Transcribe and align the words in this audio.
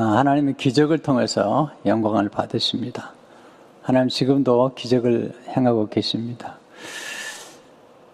아, 0.00 0.16
하나님은 0.16 0.54
기적을 0.56 1.00
통해서 1.00 1.70
영광을 1.84 2.30
받으십니다. 2.30 3.12
하나님 3.82 4.08
지금도 4.08 4.72
기적을 4.74 5.34
행하고 5.48 5.90
계십니다. 5.90 6.58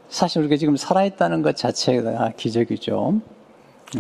사실 0.09 0.41
우리가 0.41 0.57
지금 0.57 0.77
살아있다는 0.77 1.43
것 1.43 1.57
자체가 1.57 2.33
기적이죠. 2.37 3.21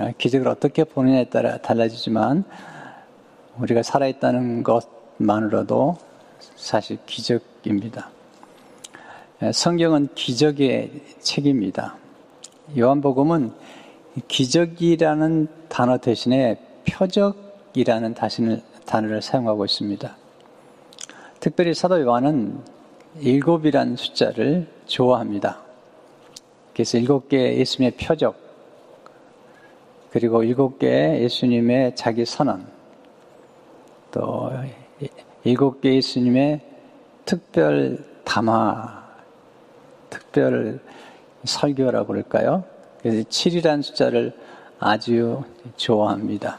아, 0.01 0.11
기적을 0.19 0.49
어떻게 0.49 0.83
보느냐에 0.83 1.27
따라 1.27 1.59
달라지지만 1.59 2.43
우리가 3.59 3.85
살아있다는 3.85 4.65
것만으로도 4.65 5.97
사실 6.57 6.99
기적입니다. 7.07 8.11
예, 9.43 9.53
성경은 9.53 10.09
기적의 10.17 10.91
책입니다. 11.21 11.95
요한복음은 12.77 13.53
기적이라는 14.27 15.47
단어 15.69 15.99
대신에 15.99 16.61
표적 16.85 17.46
이라는 17.77 18.15
단어를 18.87 19.21
사용하고 19.21 19.67
있습니다. 19.67 20.17
특별히 21.41 21.75
사도 21.75 22.01
요한은 22.01 22.59
일곱이란 23.21 23.97
숫자를 23.97 24.67
좋아합니다. 24.87 25.61
그래서 26.73 26.97
일곱 26.97 27.29
개의 27.29 27.59
예수님의 27.59 27.93
표적, 27.99 28.35
그리고 30.11 30.43
일곱 30.43 30.79
개의 30.79 31.23
예수님의 31.23 31.95
자기 31.97 32.25
선언, 32.25 32.67
또 34.11 34.51
일곱 35.45 35.83
개 35.83 35.95
예수님의 35.97 36.63
특별 37.27 38.03
담화, 38.25 39.05
특별 40.09 40.81
설교라고 41.45 42.07
그럴까요? 42.07 42.65
그래서 43.03 43.29
7이라는 43.29 43.83
숫자를 43.83 44.35
아주 44.79 45.43
좋아합니다. 45.77 46.59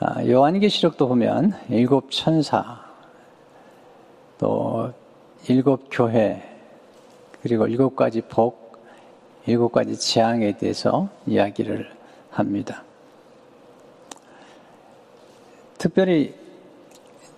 아, 0.00 0.26
요한계시록도 0.26 1.06
보면 1.06 1.54
일곱 1.68 2.10
천사, 2.10 2.84
또 4.38 4.92
일곱 5.48 5.86
교회, 5.90 6.42
그리고 7.42 7.66
일곱 7.68 7.94
가지 7.94 8.20
복, 8.20 8.76
일곱 9.46 9.70
가지 9.70 9.96
재앙에 9.96 10.56
대해서 10.56 11.08
이야기를 11.26 11.88
합니다. 12.30 12.82
특별히 15.78 16.34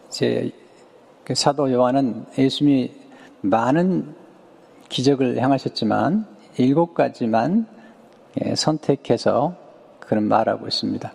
제그 0.09 1.35
사도 1.35 1.71
요한은 1.71 2.25
예수님이 2.39 2.91
많은 3.43 4.15
기적을 4.89 5.39
행하셨지만 5.39 6.27
일곱 6.57 6.95
가지만 6.95 7.67
예, 8.43 8.55
선택해서 8.55 9.55
그런 10.01 10.25
말하고 10.25 10.67
있습니다. 10.67 11.13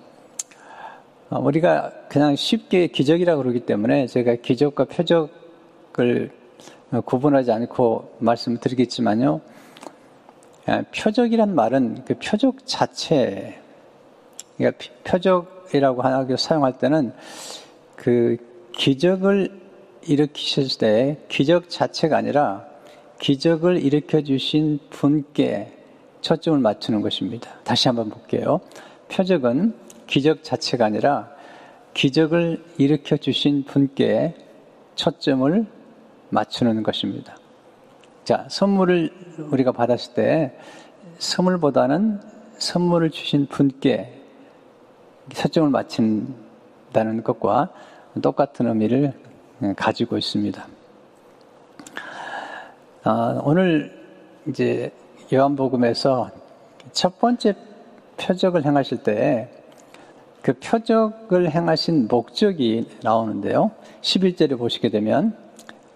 어, 1.32 1.40
우리가 1.40 1.94
그냥 2.10 2.36
쉽게 2.36 2.88
기적이라고 2.88 3.42
그러기 3.42 3.62
때문에 3.62 4.06
제가 4.06 4.36
기적과 4.36 4.84
표적을 4.84 6.30
구분하지 7.06 7.54
않고 7.54 8.18
말씀을 8.20 8.58
드리겠지만요. 8.58 9.40
아, 10.66 10.84
표적이란 10.94 11.56
말은 11.56 12.04
그 12.04 12.16
표적 12.16 12.68
자체, 12.68 13.58
그러니까 14.58 14.86
표적이라고 15.06 16.02
하나 16.02 16.28
사용할 16.36 16.78
때는 16.78 17.14
그 17.96 18.36
기적을 18.74 19.58
일으키실 20.02 20.78
때 20.80 21.18
기적 21.30 21.70
자체가 21.70 22.18
아니라 22.18 22.66
기적을 23.20 23.82
일으켜 23.82 24.22
주신 24.22 24.80
분께 24.90 25.72
초점을 26.20 26.60
맞추는 26.60 27.02
것입니다. 27.02 27.52
다시 27.64 27.88
한번 27.88 28.10
볼게요. 28.10 28.60
표적은 29.08 29.74
기적 30.12 30.44
자체가 30.44 30.86
아니라 30.86 31.30
기적을 31.94 32.62
일으켜 32.78 33.16
주신 33.16 33.64
분께 33.64 34.36
초점을 34.96 35.66
맞추는 36.30 36.84
것입니다. 36.84 37.38
자, 38.26 38.46
선물을 38.50 39.10
우리가 39.52 39.72
받았을 39.72 40.14
때 40.14 40.58
선물보다는 41.18 42.20
선물을 42.58 43.10
주신 43.12 43.48
분께 43.48 44.22
초점을 45.34 45.70
맞춘다는 45.70 47.24
것과 47.24 47.70
똑같은 48.22 48.68
의미를 48.68 49.14
가지고 49.78 50.18
있습니다. 50.18 50.68
아, 53.04 53.42
오늘 53.46 53.98
이제 54.46 54.92
요한복음에서 55.32 56.32
첫 56.92 57.18
번째 57.18 57.56
표적을 58.18 58.66
행하실 58.66 59.04
때 59.04 59.61
그 60.42 60.54
표적을 60.54 61.52
행하신 61.52 62.08
목적이 62.08 62.88
나오는데요. 63.04 63.72
11절에 64.02 64.58
보시게 64.58 64.90
되면 64.90 65.36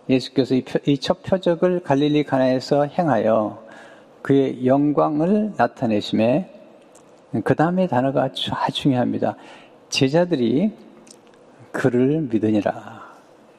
예수께서 0.07 0.55
이 0.55 0.97
첫 0.99 1.23
표적을 1.23 1.81
갈릴리 1.81 2.23
가나에서 2.25 2.85
행하여 2.85 3.63
그의 4.21 4.65
영광을 4.65 5.53
나타내심에 5.57 6.51
그 7.43 7.55
다음에 7.55 7.87
단어가 7.87 8.23
아주 8.23 8.51
중요합니다. 8.73 9.35
제자들이 9.89 10.71
그를 11.71 12.21
믿으니라. 12.21 13.03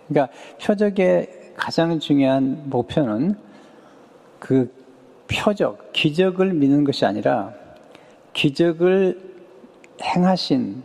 그러니까 0.09 0.33
표적의 0.63 1.53
가장 1.57 1.99
중요한 1.99 2.63
목표는 2.67 3.37
그 4.39 4.73
표적, 5.29 5.93
기적을 5.93 6.53
믿는 6.55 6.85
것이 6.85 7.05
아니라 7.05 7.53
기적을 8.33 9.36
행하신 10.03 10.83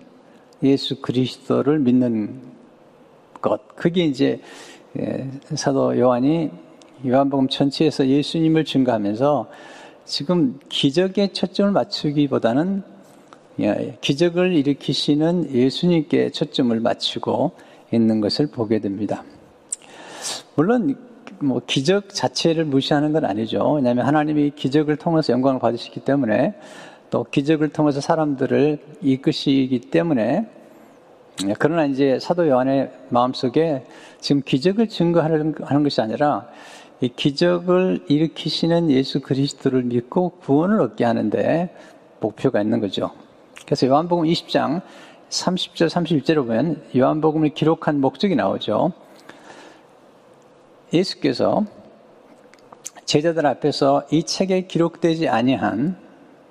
예수 0.64 1.02
그리스도를 1.02 1.80
믿는 1.80 2.42
것. 3.42 3.76
그게 3.76 4.06
이제 4.06 4.40
예, 5.00 5.30
사도 5.56 5.98
요한이 5.98 6.52
요한복음 7.06 7.48
전체에서 7.48 8.08
예수님을 8.08 8.66
증거하면서 8.66 9.50
지금 10.06 10.60
기적에 10.70 11.32
초점을 11.32 11.72
맞추기보다는 11.72 12.84
예, 13.62 13.98
기적을 14.02 14.54
일으키시는 14.54 15.52
예수님께 15.52 16.32
초점을 16.32 16.80
맞추고 16.80 17.52
있는 17.92 18.22
것을 18.22 18.48
보게 18.48 18.80
됩니다. 18.80 19.24
물론 20.56 20.98
뭐 21.40 21.62
기적 21.66 22.14
자체를 22.14 22.66
무시하는 22.66 23.14
건 23.14 23.26
아니죠. 23.26 23.74
왜냐하면 23.74 24.06
하나님이 24.06 24.52
기적을 24.56 24.98
통해서 24.98 25.34
영광을 25.34 25.60
받으시기 25.60 26.02
때문에 26.02 26.54
또 27.12 27.26
기적을 27.30 27.70
통해서 27.70 28.02
사람들을 28.02 28.80
이끄시기 29.02 29.82
때문에 29.82 30.48
그러나 31.60 31.86
이제 31.86 32.18
사도 32.20 32.48
요한의 32.48 32.90
마음속에 33.10 33.86
지금 34.20 34.42
기적을 34.44 34.88
증거하는 34.88 35.84
것이 35.84 36.02
아니라 36.02 36.48
이 37.02 37.10
기적을 37.10 38.06
일으키시는 38.08 38.90
예수 38.92 39.20
그리스도를 39.22 39.84
믿고 39.84 40.30
구원을 40.40 40.80
얻게 40.82 41.04
하는데 41.04 41.76
목표가 42.22 42.62
있는 42.62 42.80
거죠. 42.80 43.12
그래서 43.66 43.88
요한복음 43.88 44.26
20장 44.26 44.82
30절, 45.30 45.90
31절에 45.90 46.36
보면 46.36 46.84
요한복음을 46.96 47.50
기록한 47.50 48.00
목적이 48.00 48.36
나오죠. 48.36 48.94
예수께서 50.94 51.66
제자들 53.04 53.46
앞에서 53.46 54.04
이 54.12 54.24
책에 54.24 54.68
기록되지 54.68 55.28
아니한 55.28 56.01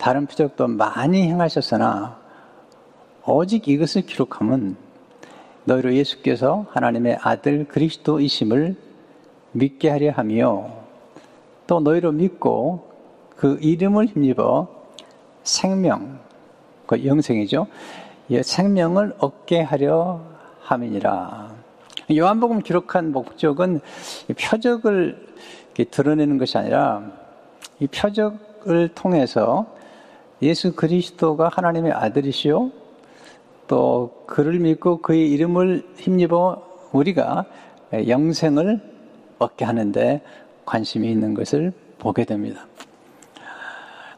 다른 0.01 0.25
표적도 0.25 0.67
많이 0.67 1.25
행하셨으나 1.25 2.19
오직 3.27 3.69
이것을 3.69 4.07
기록함은 4.07 4.75
너희로 5.65 5.95
예수께서 5.95 6.65
하나님의 6.71 7.19
아들 7.21 7.69
그리스도이심을 7.69 8.77
믿게 9.53 9.91
하려 9.91 10.13
하며 10.13 10.71
또 11.67 11.81
너희로 11.81 12.13
믿고 12.13 12.89
그 13.37 13.59
이름을 13.61 14.07
힘입어 14.07 14.69
생명, 15.43 16.19
그 16.87 17.05
영생이죠. 17.05 17.67
생명을 18.43 19.17
얻게 19.19 19.61
하려 19.61 20.23
함이니라. 20.63 21.53
요한복음 22.17 22.61
기록한 22.61 23.13
목적은 23.13 23.81
표적을 24.41 25.29
드러내는 25.91 26.39
것이 26.39 26.57
아니라 26.57 27.03
이 27.81 27.87
표적을 27.87 28.89
통해서 28.95 29.79
예수 30.43 30.75
그리스도가 30.75 31.49
하나님의 31.53 31.93
아들이시오. 31.93 32.71
또 33.67 34.25
그를 34.27 34.59
믿고 34.59 34.99
그의 34.99 35.31
이름을 35.31 35.85
힘입어 35.97 36.63
우리가 36.93 37.47
영생을 38.09 38.81
얻게 39.39 39.65
하는데 39.65 40.23
관심이 40.65 41.11
있는 41.11 41.35
것을 41.35 41.73
보게 41.99 42.25
됩니다. 42.25 42.67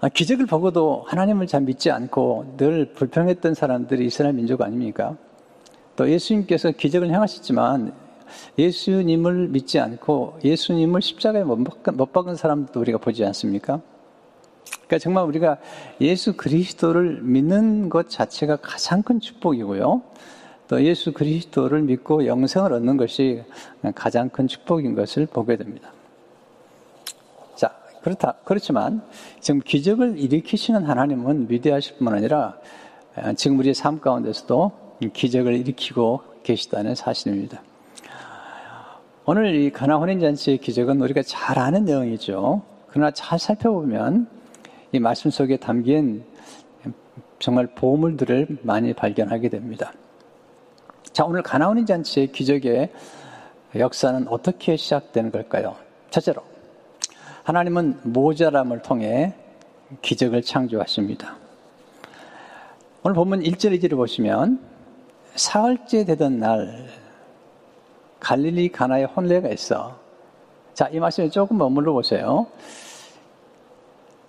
아, 0.00 0.08
기적을 0.08 0.46
보고도 0.46 1.04
하나님을 1.06 1.46
잘 1.46 1.60
믿지 1.60 1.90
않고 1.90 2.54
늘 2.56 2.92
불평했던 2.92 3.54
사람들이 3.54 4.06
이스라엘 4.06 4.34
민족 4.34 4.62
아닙니까? 4.62 5.16
또 5.94 6.10
예수님께서 6.10 6.72
기적을 6.72 7.08
행하셨지만 7.08 7.92
예수님을 8.58 9.48
믿지 9.48 9.78
않고 9.78 10.38
예수님을 10.42 11.02
십자가에 11.02 11.44
못 11.44 12.12
박은 12.12 12.34
사람도 12.34 12.80
우리가 12.80 12.98
보지 12.98 13.24
않습니까? 13.26 13.80
그러니까 14.64 14.98
정말 14.98 15.24
우리가 15.24 15.58
예수 16.00 16.36
그리스도를 16.36 17.22
믿는 17.22 17.88
것 17.88 18.10
자체가 18.10 18.56
가장 18.56 19.02
큰 19.02 19.20
축복이고요. 19.20 20.02
또 20.68 20.84
예수 20.84 21.12
그리스도를 21.12 21.82
믿고 21.82 22.26
영생을 22.26 22.72
얻는 22.72 22.96
것이 22.96 23.42
가장 23.94 24.28
큰 24.28 24.46
축복인 24.46 24.94
것을 24.94 25.26
보게 25.26 25.56
됩니다. 25.56 25.92
자, 27.56 27.74
그렇다. 28.02 28.36
그렇지만 28.44 29.02
지금 29.40 29.60
기적을 29.60 30.18
일으키시는 30.18 30.84
하나님은 30.84 31.46
위대하실 31.50 31.96
뿐만 31.96 32.14
아니라 32.14 32.56
지금 33.36 33.58
우리의 33.58 33.74
삶 33.74 34.00
가운데서도 34.00 34.72
기적을 35.12 35.54
일으키고 35.56 36.22
계시다는 36.42 36.94
사실입니다. 36.94 37.62
오늘 39.24 39.54
이 39.54 39.70
가나 39.70 39.96
혼인잔치의 39.96 40.58
기적은 40.58 41.00
우리가 41.00 41.22
잘 41.22 41.58
아는 41.58 41.84
내용이죠. 41.84 42.62
그러나 42.88 43.10
잘 43.10 43.38
살펴보면 43.38 44.26
이 44.94 45.00
말씀 45.00 45.30
속에 45.30 45.56
담긴 45.56 46.22
정말 47.38 47.66
보물들을 47.66 48.58
많이 48.62 48.92
발견하게 48.92 49.48
됩니다. 49.48 49.92
자, 51.12 51.24
오늘 51.24 51.42
가나온인 51.42 51.86
잔치의 51.86 52.30
기적의 52.32 52.90
역사는 53.74 54.28
어떻게 54.28 54.76
시작되는 54.76 55.30
걸까요? 55.30 55.76
첫째로, 56.10 56.42
하나님은 57.42 58.00
모자람을 58.02 58.82
통해 58.82 59.34
기적을 60.02 60.42
창조하십니다. 60.42 61.36
오늘 63.02 63.14
본문 63.14 63.40
1절, 63.40 63.78
2절을 63.78 63.96
보시면, 63.96 64.60
사흘째 65.34 66.04
되던 66.04 66.38
날, 66.38 66.86
갈릴리 68.20 68.70
가나의 68.70 69.06
혼례가 69.06 69.48
있어. 69.48 69.98
자, 70.74 70.88
이 70.88 71.00
말씀에 71.00 71.30
조금 71.30 71.56
머물러 71.56 71.94
보세요. 71.94 72.46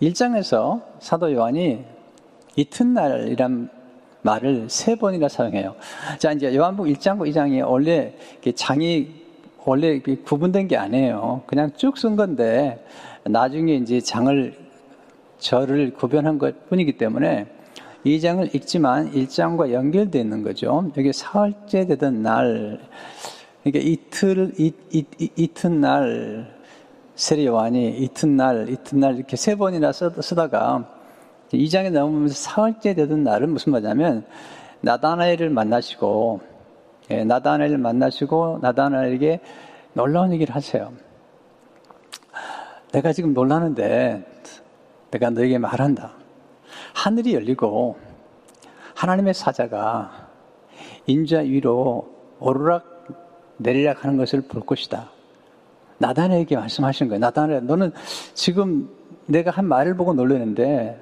1장에서 0.03 0.81
사도 0.99 1.31
요한이 1.33 1.83
이튿날이란 2.55 3.69
말을 4.21 4.69
세 4.69 4.95
번이나 4.95 5.27
사용해요. 5.27 5.75
자, 6.17 6.31
이제 6.31 6.55
요한복 6.55 6.87
1장과 6.87 7.29
2장이 7.29 7.67
원래 7.67 8.13
장이 8.55 9.23
원래 9.65 9.99
구분된 9.99 10.67
게 10.67 10.77
아니에요. 10.77 11.43
그냥 11.45 11.71
쭉 11.75 11.95
쓴 11.97 12.15
건데 12.15 12.83
나중에 13.23 13.75
이제 13.75 13.99
장을 14.01 14.53
절을 15.39 15.93
구별한 15.93 16.37
것 16.37 16.69
뿐이기 16.69 16.97
때문에 16.97 17.47
2장을 18.05 18.53
읽지만 18.53 19.11
1장과 19.11 19.71
연결되어 19.71 20.21
있는 20.21 20.43
거죠. 20.43 20.91
여기 20.97 21.13
사흘째 21.13 21.85
되던 21.85 22.21
날, 22.21 22.79
그러니까 23.63 23.89
이틀, 23.89 24.51
이, 24.57 24.73
이, 24.91 25.05
이, 25.19 25.29
이튿날, 25.37 26.62
세례 27.15 27.45
요한이 27.45 27.97
이튿날, 27.99 28.69
이튿날 28.69 29.17
이렇게 29.17 29.35
세 29.35 29.55
번이나 29.55 29.91
쓰다가 29.91 30.87
이 31.51 31.69
장에 31.69 31.91
나오면서 31.91 32.33
사흘째 32.33 32.95
되던 32.95 33.23
날은 33.23 33.51
무슨 33.51 33.71
말이냐면 33.71 34.25
나다나엘을 34.81 35.49
만나시고 35.49 36.41
예, 37.11 37.23
나다나엘을 37.23 37.77
만나시고 37.77 38.59
나다나엘에게 38.61 39.39
놀라운 39.93 40.33
얘기를 40.33 40.55
하세요. 40.55 40.91
내가 42.91 43.13
지금 43.13 43.33
놀라는데 43.33 44.25
내가 45.11 45.29
너에게 45.29 45.59
말한다. 45.59 46.13
하늘이 46.93 47.35
열리고 47.35 47.97
하나님의 48.95 49.33
사자가 49.33 50.29
인자 51.05 51.39
위로 51.39 52.07
오르락 52.39 53.05
내리락 53.57 54.03
하는 54.03 54.17
것을 54.17 54.41
볼 54.41 54.65
것이다. 54.65 55.12
나단에게 56.03 56.57
말씀하신 56.57 57.07
거예요. 57.07 57.19
나단에 57.19 57.61
너는 57.61 57.93
지금 58.33 58.89
내가 59.25 59.51
한 59.51 59.65
말을 59.65 59.95
보고 59.95 60.13
놀라는데 60.13 61.01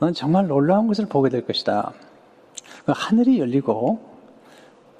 넌 0.00 0.12
정말 0.12 0.46
놀라운 0.46 0.86
것을 0.86 1.06
보게 1.06 1.30
될 1.30 1.46
것이다. 1.46 1.92
그 2.84 2.92
하늘이 2.94 3.40
열리고 3.40 3.98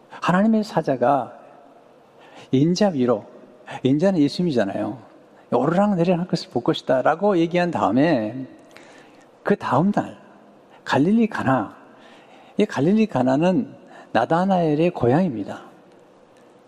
하나님의 0.08 0.64
사자가 0.64 1.34
인자 2.52 2.88
위로 2.88 3.26
인자는 3.82 4.18
예수님이잖아요. 4.20 4.98
오르락 5.52 5.96
내리락 5.96 6.28
것을 6.28 6.50
볼 6.50 6.62
것이다. 6.64 7.02
라고 7.02 7.36
얘기한 7.36 7.70
다음에 7.70 8.46
그 9.42 9.56
다음 9.56 9.92
날 9.92 10.16
갈릴리 10.84 11.26
가나 11.28 11.76
이 12.56 12.64
갈릴리 12.64 13.06
가나는 13.06 13.74
나다나엘의 14.12 14.90
고향입니다. 14.90 15.62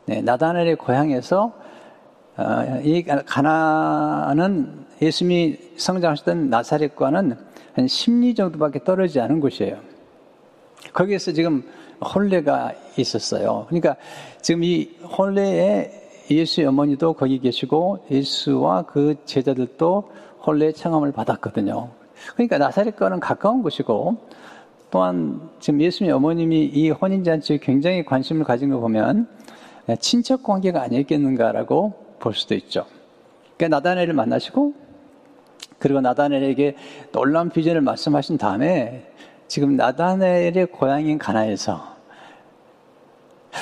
네, 0.04 0.20
나다나엘의 0.20 0.76
고향에서 0.76 1.46
어, 1.46 1.69
이 2.82 3.02
가나는 3.02 4.86
예수님이 5.00 5.58
성장하셨던 5.76 6.50
나사렛과는 6.50 7.36
한 7.74 7.86
10리 7.86 8.36
정도밖에 8.36 8.84
떨어지지 8.84 9.20
않은 9.20 9.40
곳이에요. 9.40 9.78
거기에서 10.92 11.32
지금 11.32 11.62
홀레가 12.14 12.72
있었어요. 12.96 13.66
그러니까 13.68 13.96
지금 14.40 14.64
이 14.64 14.90
홀레에 15.18 15.90
예수의 16.30 16.66
어머니도 16.68 17.14
거기 17.14 17.38
계시고 17.38 18.06
예수와 18.10 18.82
그 18.82 19.16
제자들도 19.24 20.10
홀레의 20.46 20.74
청함을 20.74 21.12
받았거든요. 21.12 21.90
그러니까 22.34 22.58
나사렛과는 22.58 23.20
가까운 23.20 23.62
곳이고 23.62 24.16
또한 24.90 25.50
지금 25.60 25.80
예수님의 25.80 26.14
어머님이 26.16 26.64
이 26.66 26.90
혼인잔치에 26.90 27.58
굉장히 27.58 28.04
관심을 28.04 28.44
가진 28.44 28.70
거 28.70 28.80
보면 28.80 29.28
친척 30.00 30.42
관계가 30.42 30.82
아니었겠는가라고 30.82 32.09
볼 32.20 32.34
수도 32.34 32.54
있죠. 32.54 32.86
그러니까 33.56 33.78
나다넬을 33.78 34.14
만나시고 34.14 34.74
그리고 35.80 36.00
나다넬에게 36.00 36.76
놀라운 37.10 37.50
비전을 37.50 37.80
말씀하신 37.80 38.38
다음에 38.38 39.10
지금 39.48 39.76
나다넬의 39.76 40.66
고향인 40.66 41.18
가나에서 41.18 41.96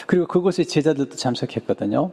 그리고 0.07 0.27
그곳에 0.27 0.65
제자들도 0.65 1.17
참석했거든요. 1.17 2.11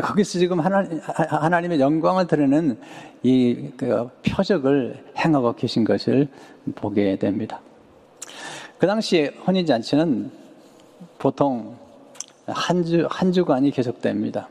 거기서 0.00 0.38
지금 0.38 0.60
하나님, 0.60 1.00
하나님의 1.02 1.80
영광을 1.80 2.26
드리는 2.26 2.78
이그 3.22 4.08
표적을 4.24 5.04
행하고 5.18 5.54
계신 5.54 5.84
것을 5.84 6.28
보게 6.76 7.16
됩니다. 7.16 7.60
그 8.78 8.86
당시에 8.86 9.34
혼인잔치는 9.46 10.30
보통 11.18 11.76
한 12.46 12.84
주, 12.84 13.06
한 13.10 13.32
주간이 13.32 13.72
계속됩니다. 13.72 14.48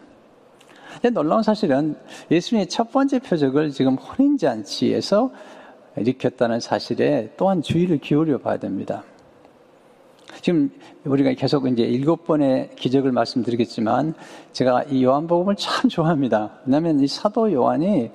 근데 1.01 1.09
놀라운 1.11 1.43
사실은 1.43 1.95
예수님의 2.29 2.67
첫 2.67 2.91
번째 2.91 3.19
표적을 3.19 3.71
지금 3.71 3.95
혼인잔치에서 3.95 5.31
일으켰다는 5.97 6.59
사실에 6.59 7.31
또한 7.37 7.61
주의를 7.61 7.99
기울여 7.99 8.39
봐야 8.39 8.57
됩니다. 8.57 9.03
지금 10.41 10.71
우리가 11.05 11.33
계속 11.33 11.67
이제 11.67 11.83
일곱 11.83 12.25
번의 12.25 12.71
기적을 12.75 13.11
말씀드리겠지만 13.11 14.13
제가 14.51 14.83
이 14.83 15.03
요한복음을 15.03 15.55
참 15.57 15.89
좋아합니다. 15.89 16.59
왜냐하면 16.65 16.99
이 16.99 17.07
사도 17.07 17.51
요한이 17.51 18.11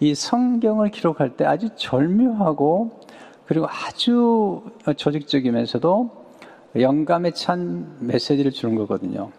이 0.00 0.14
성경을 0.14 0.90
기록할 0.90 1.36
때 1.36 1.44
아주 1.44 1.70
절묘하고 1.76 3.00
그리고 3.46 3.66
아주 3.68 4.62
조직적이면서도 4.96 6.24
영감에 6.80 7.30
찬 7.32 7.96
메시지를 8.00 8.52
주는 8.52 8.74
거거든요. 8.74 9.30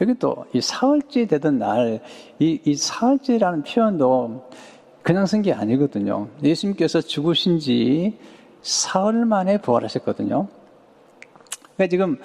여기 0.00 0.14
또 0.14 0.46
이 0.52 0.60
사흘째 0.60 1.26
되던 1.26 1.58
날, 1.58 2.00
이, 2.38 2.60
이 2.64 2.74
사흘째라는 2.74 3.62
표현도 3.62 4.48
그냥 5.02 5.26
쓴 5.26 5.42
게 5.42 5.52
아니거든요. 5.52 6.28
예수님께서 6.42 7.00
죽으신 7.00 7.58
지 7.58 8.18
사흘 8.62 9.24
만에 9.24 9.58
부활하셨거든요. 9.60 10.46
그러니까 11.74 11.90
지금 11.90 12.18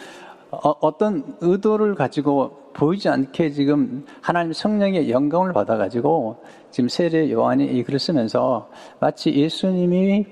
어, 0.52 0.98
떤 0.98 1.36
의도를 1.42 1.96
가지고 1.96 2.72
보이지 2.74 3.10
않게 3.10 3.52
지금 3.52 4.06
하나님 4.22 4.54
성령의 4.54 5.10
영감을 5.10 5.52
받아가지고 5.52 6.38
지금 6.70 6.88
세례 6.90 7.32
요한이 7.32 7.66
이 7.66 7.84
글을 7.84 8.00
쓰면서 8.00 8.70
마치 9.00 9.34
예수님이 9.34 10.26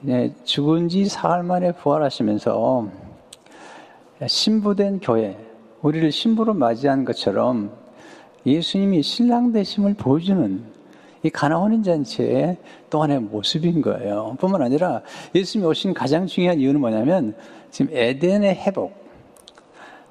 네, 0.00 0.34
죽은 0.44 0.88
지 0.88 1.06
사흘 1.06 1.44
만에 1.44 1.72
부활하시면서 1.72 2.88
신부된 4.26 5.00
교회, 5.00 5.38
우리를 5.84 6.10
신부로 6.10 6.54
맞이한 6.54 7.04
것처럼 7.04 7.70
예수님이 8.46 9.02
신랑 9.02 9.52
되심을 9.52 9.94
보여주는 9.94 10.64
이 11.22 11.30
가나 11.30 11.58
혼인 11.58 11.82
잔치의 11.82 12.56
또 12.88 13.02
하나의 13.02 13.20
모습인 13.20 13.82
거예요. 13.82 14.34
뿐만 14.40 14.62
아니라 14.62 15.02
예수님이 15.34 15.68
오신 15.68 15.92
가장 15.92 16.26
중요한 16.26 16.58
이유는 16.58 16.80
뭐냐면 16.80 17.34
지금 17.70 17.94
에덴의 17.94 18.54
회복. 18.54 18.94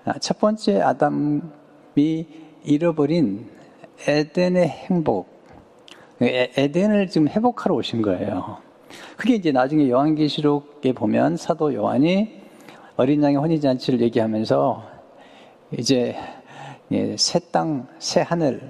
아, 0.05 0.13
첫 0.19 0.39
번째 0.39 0.81
아담이 0.81 2.27
잃어버린 2.63 3.47
에덴의 4.07 4.67
행복. 4.67 5.27
에덴을 6.21 7.07
지금 7.07 7.27
회복하러 7.27 7.75
오신 7.75 8.03
거예요. 8.03 8.57
그게 9.17 9.33
이제 9.33 9.51
나중에 9.51 9.89
요한계시록에 9.89 10.93
보면 10.93 11.35
사도 11.35 11.73
요한이 11.73 12.43
어린 12.95 13.23
양의 13.23 13.37
혼인잔치를 13.37 14.01
얘기하면서 14.01 14.92
이제 15.77 16.15
예, 16.91 17.15
새 17.17 17.39
땅, 17.51 17.87
새 17.99 18.21
하늘을 18.21 18.61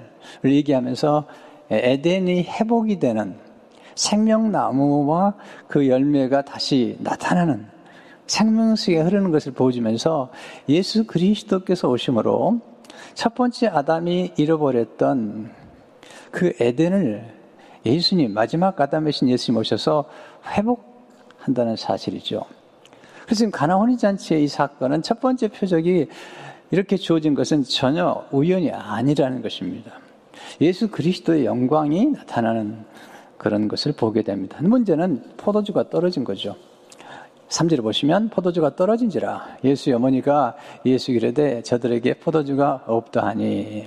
얘기하면서 0.44 1.26
에덴이 1.70 2.44
회복이 2.44 2.98
되는 2.98 3.36
생명나무와 3.94 5.34
그 5.68 5.88
열매가 5.88 6.42
다시 6.42 6.96
나타나는 7.00 7.66
생명수에 8.26 9.00
흐르는 9.00 9.30
것을 9.30 9.52
보여주면서 9.52 10.30
예수 10.68 11.06
그리스도께서 11.06 11.88
오심으로 11.88 12.60
첫 13.14 13.34
번째 13.34 13.68
아담이 13.68 14.32
잃어버렸던 14.36 15.50
그 16.30 16.52
에덴을 16.58 17.34
예수님, 17.84 18.32
마지막 18.32 18.80
아담이신 18.80 19.28
예수님 19.28 19.58
오셔서 19.58 20.06
회복한다는 20.56 21.76
사실이죠. 21.76 22.44
그래서 23.24 23.38
지금 23.38 23.50
가나 23.50 23.76
혼인잔치의 23.76 24.44
이 24.44 24.48
사건은 24.48 25.02
첫 25.02 25.20
번째 25.20 25.48
표적이 25.48 26.08
이렇게 26.74 26.96
주어진 26.96 27.34
것은 27.36 27.62
전혀 27.62 28.26
우연이 28.32 28.68
아니라는 28.72 29.42
것입니다. 29.42 29.92
예수 30.60 30.90
그리스도의 30.90 31.44
영광이 31.44 32.06
나타나는 32.06 32.84
그런 33.38 33.68
것을 33.68 33.92
보게 33.92 34.22
됩니다. 34.22 34.58
문제는 34.60 35.22
포도주가 35.36 35.88
떨어진 35.88 36.24
거죠. 36.24 36.56
3절을 37.48 37.82
보시면 37.82 38.28
포도주가 38.30 38.74
떨어진지라 38.74 39.58
예수의 39.62 39.94
어머니가 39.94 40.56
예수 40.84 41.12
이르되 41.12 41.62
저들에게 41.62 42.14
포도주가 42.14 42.82
없다 42.88 43.24
하니 43.24 43.86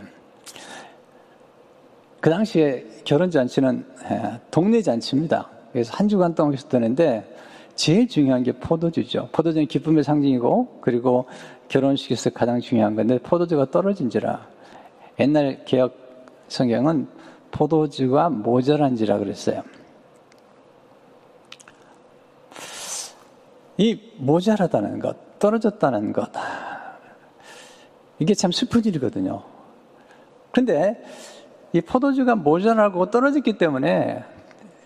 그 2.22 2.30
당시에 2.30 2.86
결혼 3.04 3.30
잔치는 3.30 3.86
동네 4.50 4.82
잔치입니다. 4.82 5.50
그래서 5.74 5.92
한 5.94 6.08
주간 6.08 6.34
동안 6.34 6.54
있었는데 6.54 7.36
제일 7.76 8.08
중요한 8.08 8.44
게 8.44 8.54
포도주죠. 8.54 9.28
포도주는 9.34 9.68
기쁨의 9.68 10.06
상징이고 10.06 10.80
그리고 10.80 11.26
결혼식에서 11.68 12.30
가장 12.32 12.60
중요한 12.60 12.96
건데 12.96 13.20
포도주가 13.20 13.70
떨어진지라 13.70 14.48
옛날 15.20 15.66
개혁 15.66 16.08
성경은 16.48 17.08
포도주가 17.52 18.30
모자란지라 18.30 19.18
그랬어요. 19.20 19.64
이 23.78 24.00
모자라다는 24.18 25.00
것, 25.00 25.40
떨어졌다는 25.40 26.14
것, 26.14 26.32
이게 28.20 28.34
참 28.34 28.52
슬픈 28.52 28.84
일이거든요. 28.86 29.44
그런데 30.52 31.04
이 31.74 31.82
포도주가 31.82 32.36
모자라고 32.36 33.12
떨어졌기 33.12 33.58
때문에 33.58 34.24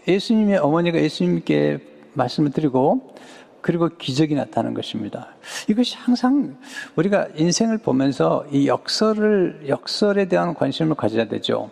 예수님의 0.07 0.57
어머니가 0.57 0.99
예수님께 0.99 1.79
말씀을 2.13 2.51
드리고 2.51 3.15
그리고 3.61 3.89
기적이 3.89 4.35
나타나는 4.35 4.73
것입니다. 4.73 5.27
이것이 5.67 5.95
항상 5.97 6.57
우리가 6.95 7.27
인생을 7.35 7.77
보면서 7.77 8.45
이 8.51 8.67
역설을, 8.67 9.65
역설에 9.67 10.25
대한 10.25 10.53
관심을 10.53 10.95
가져야 10.95 11.25
되죠. 11.25 11.69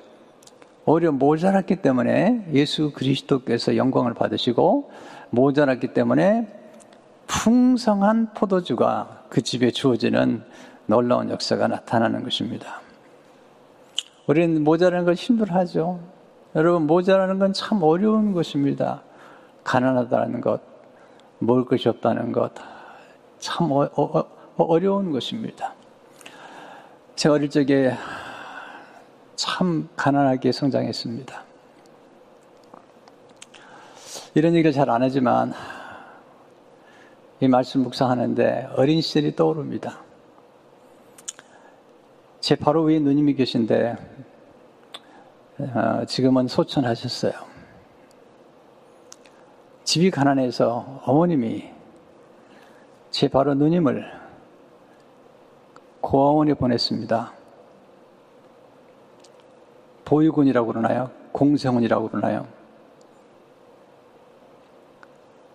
오히려 0.85 1.11
모자랐기 1.11 1.77
때문에 1.77 2.47
예수 2.53 2.91
그리스도께서 2.91 3.75
영광을 3.75 4.13
받으시고 4.13 4.91
모자랐기 5.29 5.93
때문에 5.93 6.47
풍성한 7.27 8.33
포도주가 8.33 9.23
그 9.29 9.41
집에 9.41 9.69
주어지는 9.69 10.43
놀라운 10.87 11.29
역사가 11.29 11.67
나타나는 11.67 12.23
것입니다. 12.23 12.81
우리는 14.25 14.63
모자라는 14.63 15.05
걸 15.05 15.13
힘들어하죠. 15.13 15.99
여러분, 16.55 16.87
모자라는 16.87 17.37
건 17.37 17.53
참 17.53 17.83
어려운 17.83 18.33
것입니다. 18.33 19.03
가난하다는 19.63 20.41
것, 20.41 20.61
먹을 21.39 21.65
것이 21.65 21.89
없다는 21.89 22.31
것, 22.31 22.51
참 23.39 23.71
어, 23.71 23.89
어, 23.95 24.25
어 24.57 24.79
려운 24.79 25.11
것입니다. 25.11 25.73
제가 27.15 27.35
어릴 27.35 27.49
적에 27.49 27.93
참 29.35 29.89
가난하게 29.95 30.51
성장했습니다. 30.51 31.43
이런 34.35 34.53
얘기를 34.53 34.71
잘 34.71 34.89
안 34.89 35.01
하지만 35.01 35.53
이 37.41 37.47
말씀 37.47 37.81
묵상하는데 37.81 38.69
어린 38.75 39.01
시절이 39.01 39.35
떠오릅니다. 39.35 40.03
제 42.41 42.55
바로 42.55 42.83
위에 42.83 42.99
누님이 42.99 43.35
계신데 43.35 43.95
어, 45.59 46.05
지금은 46.05 46.47
소천하셨어요. 46.47 47.48
집이 49.89 50.11
가난해서 50.11 51.01
어머님이 51.03 51.67
제 53.09 53.27
바로 53.27 53.55
누님을 53.55 54.05
고아원에 55.99 56.53
보냈습니다. 56.53 57.33
보육원이라고 60.05 60.67
그러나요? 60.67 61.09
공생원이라고 61.31 62.07
그러나요? 62.07 62.45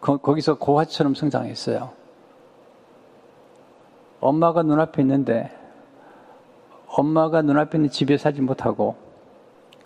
거, 0.00 0.16
기서 0.34 0.58
고아처럼 0.58 1.14
성장했어요. 1.14 1.92
엄마가 4.18 4.64
눈앞에 4.64 5.00
있는데 5.02 5.56
엄마가 6.88 7.40
눈앞에 7.42 7.78
있는 7.78 7.88
집에 7.88 8.18
살지 8.18 8.40
못하고 8.40 8.96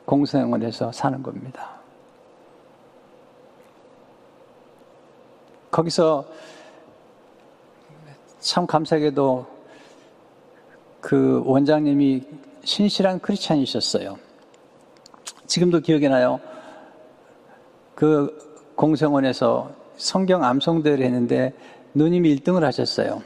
공생원에서 0.07 0.91
사는 0.93 1.23
겁니다. 1.23 1.78
거기서 5.79 6.25
참 8.41 8.67
감사하게도 8.67 9.47
그 11.01 11.43
원장님이 11.45 12.25
신실한 12.65 13.21
크리스찬이셨어요. 13.21 14.19
지금도 15.47 15.81
기억이 15.81 16.09
나요. 16.09 16.41
그 17.95 18.37
공생원에서 18.75 19.71
성경 19.97 20.43
암송대를 20.43 21.05
했는데 21.05 21.55
누님이 21.95 22.35
1등을 22.37 22.63
하셨어요. 22.63 23.23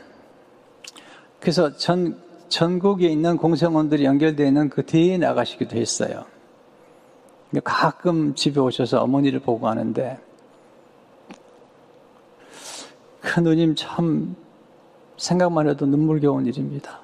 그래서 1.41 1.75
전, 1.77 2.21
전국에 2.49 3.09
있는 3.09 3.39
공생원들이 3.39 4.05
연결되어 4.05 4.47
있는 4.47 4.69
그 4.69 4.85
대회에 4.85 5.17
나가시기도 5.17 5.77
했어요. 5.79 6.27
가끔 7.65 8.35
집에 8.35 8.61
오셔서 8.61 9.03
어머니를 9.03 9.41
보고 9.41 9.69
하는데 9.69 10.19
그 13.23 13.41
누님 13.41 13.77
참 13.77 14.35
생각만 15.17 15.69
해도 15.69 15.87
눈물겨운 15.87 16.47
일입니다. 16.47 17.01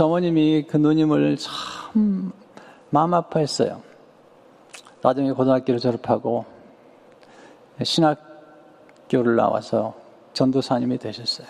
어머님이 0.00 0.66
그 0.68 0.76
누님을 0.76 1.36
참 1.38 2.30
마음 2.90 3.14
아파했어요. 3.14 3.82
나중에 5.00 5.32
고등학교를 5.32 5.80
졸업하고 5.80 6.44
신학교를 7.82 9.36
나와서 9.36 9.94
전도사님이 10.34 10.98
되셨어요. 10.98 11.46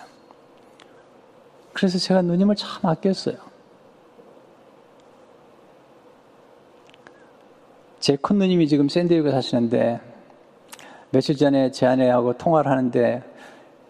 그래서 1.73 1.97
제가 1.97 2.21
누님을 2.21 2.55
참 2.55 2.85
아꼈어요. 2.85 3.35
제 7.99 8.15
큰 8.15 8.37
누님이 8.37 8.67
지금 8.69 8.87
샌디에고 8.87 9.29
사시는데 9.31 10.08
며칠 11.11 11.35
전에 11.35 11.71
제 11.71 11.87
아내하고 11.87 12.33
통화를 12.37 12.69
하는데 12.69 13.23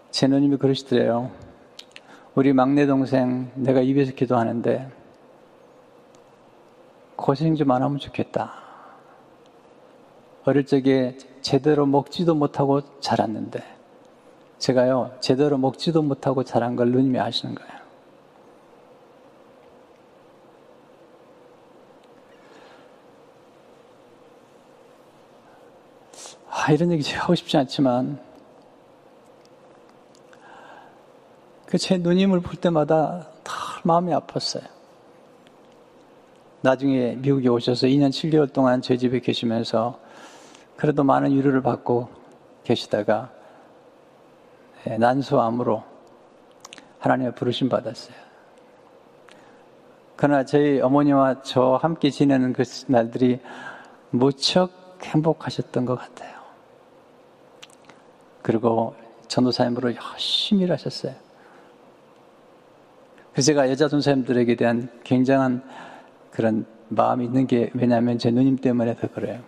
제 0.09 0.27
누님이 0.27 0.57
그러시더래요. 0.57 1.29
우리 2.33 2.53
막내 2.53 2.85
동생 2.85 3.51
내가 3.55 3.81
입에서 3.81 4.13
기도하는데 4.13 4.89
고생 7.17 7.55
좀 7.55 7.71
안 7.71 7.83
하면 7.83 7.99
좋겠다. 7.99 8.53
어릴 10.45 10.65
적에 10.65 11.17
제대로 11.41 11.85
먹지도 11.85 12.33
못하고 12.35 12.81
자랐는데 13.01 13.61
제가요 14.57 15.11
제대로 15.19 15.57
먹지도 15.57 16.01
못하고 16.01 16.43
자란 16.43 16.77
걸 16.77 16.91
누님이 16.91 17.19
아시는 17.19 17.55
거예요. 17.55 17.78
아, 26.69 26.71
이런 26.71 26.91
얘기 26.91 27.01
제가 27.01 27.23
하고 27.23 27.33
싶지 27.33 27.57
않지만 27.57 28.19
그 31.65 31.79
제 31.79 31.97
누님을 31.97 32.41
볼 32.41 32.57
때마다 32.57 33.27
다 33.43 33.53
마음이 33.83 34.11
아팠어요. 34.13 34.61
나중에 36.61 37.15
미국에 37.15 37.49
오셔서 37.49 37.87
2년 37.87 38.09
7개월 38.09 38.53
동안 38.53 38.83
제 38.83 38.97
집에 38.97 39.19
계시면서 39.19 39.99
그래도 40.77 41.03
많은 41.03 41.31
위로를 41.31 41.63
받고 41.63 42.07
계시다가 42.63 43.31
예, 44.87 44.97
난소암으로 44.97 45.83
하나님의 46.99 47.33
부르심 47.33 47.69
받았어요. 47.69 48.15
그러나 50.15 50.45
저희 50.45 50.81
어머니와 50.81 51.41
저 51.41 51.79
함께 51.81 52.11
지내는 52.11 52.53
그 52.53 52.61
날들이 52.85 53.39
무척 54.11 54.99
행복하셨던 55.01 55.85
것 55.85 55.95
같아요. 55.95 56.38
그리고 58.41 58.95
전도사님으로 59.27 59.93
열심히 59.95 60.63
일하셨어요. 60.63 61.13
그래서 63.31 63.45
제가 63.47 63.69
여자 63.69 63.87
전도사님들에게 63.87 64.55
대한 64.55 64.89
굉장한 65.03 65.63
그런 66.31 66.65
마음이 66.89 67.25
있는 67.25 67.47
게 67.47 67.69
왜냐하면 67.73 68.17
제 68.17 68.31
누님 68.31 68.57
때문에 68.57 68.95
더 68.95 69.07
그래요. 69.07 69.41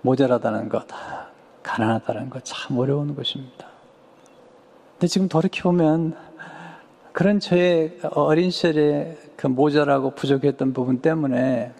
모자라다는 0.00 0.68
것, 0.68 0.84
가난하다는 1.62 2.30
것 2.30 2.42
참 2.44 2.78
어려운 2.78 3.14
것입니다. 3.14 3.68
근데 4.94 5.06
지금 5.06 5.28
돌이켜보면 5.28 6.16
그런 7.12 7.38
저의 7.38 7.98
어린 8.14 8.50
시절에 8.50 9.16
그 9.36 9.46
모자라고 9.46 10.12
부족했던 10.12 10.72
부분 10.72 11.00
때문에 11.00 11.72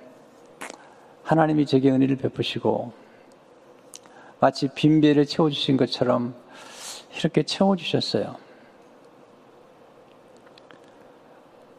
하나님이 1.22 1.66
제게 1.66 1.90
은혜를 1.90 2.16
베푸시고 2.16 2.92
마치 4.40 4.68
빈 4.68 5.00
배를 5.00 5.24
채워주신 5.24 5.76
것처럼 5.76 6.34
이렇게 7.16 7.42
채워주셨어요. 7.42 8.36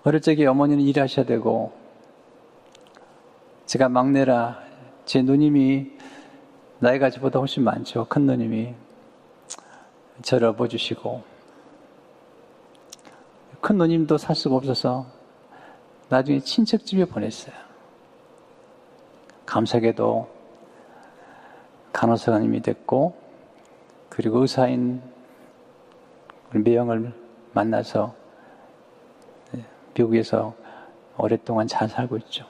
어릴 0.03 0.21
적에 0.21 0.45
어머니는 0.45 0.83
일하셔야 0.83 1.25
되고 1.25 1.73
제가 3.65 3.89
막내라 3.89 4.61
제 5.05 5.21
누님이 5.21 5.91
나이가 6.79 7.09
저보다 7.09 7.39
훨씬 7.39 7.63
많죠. 7.63 8.05
큰 8.09 8.25
누님이 8.25 8.73
저를 10.21 10.49
업어주시고 10.49 11.23
큰 13.61 13.77
누님도 13.77 14.17
살 14.17 14.35
수가 14.35 14.55
없어서 14.55 15.05
나중에 16.09 16.39
친척집에 16.41 17.05
보냈어요. 17.05 17.62
감사하게도 19.45 20.29
간호사님이 21.91 22.61
됐고 22.61 23.15
그리고 24.09 24.39
의사인 24.39 25.01
미영을 26.51 27.13
만나서 27.53 28.13
미국에서 29.95 30.55
오랫동안 31.17 31.67
잘 31.67 31.87
살고 31.87 32.17
있죠. 32.17 32.45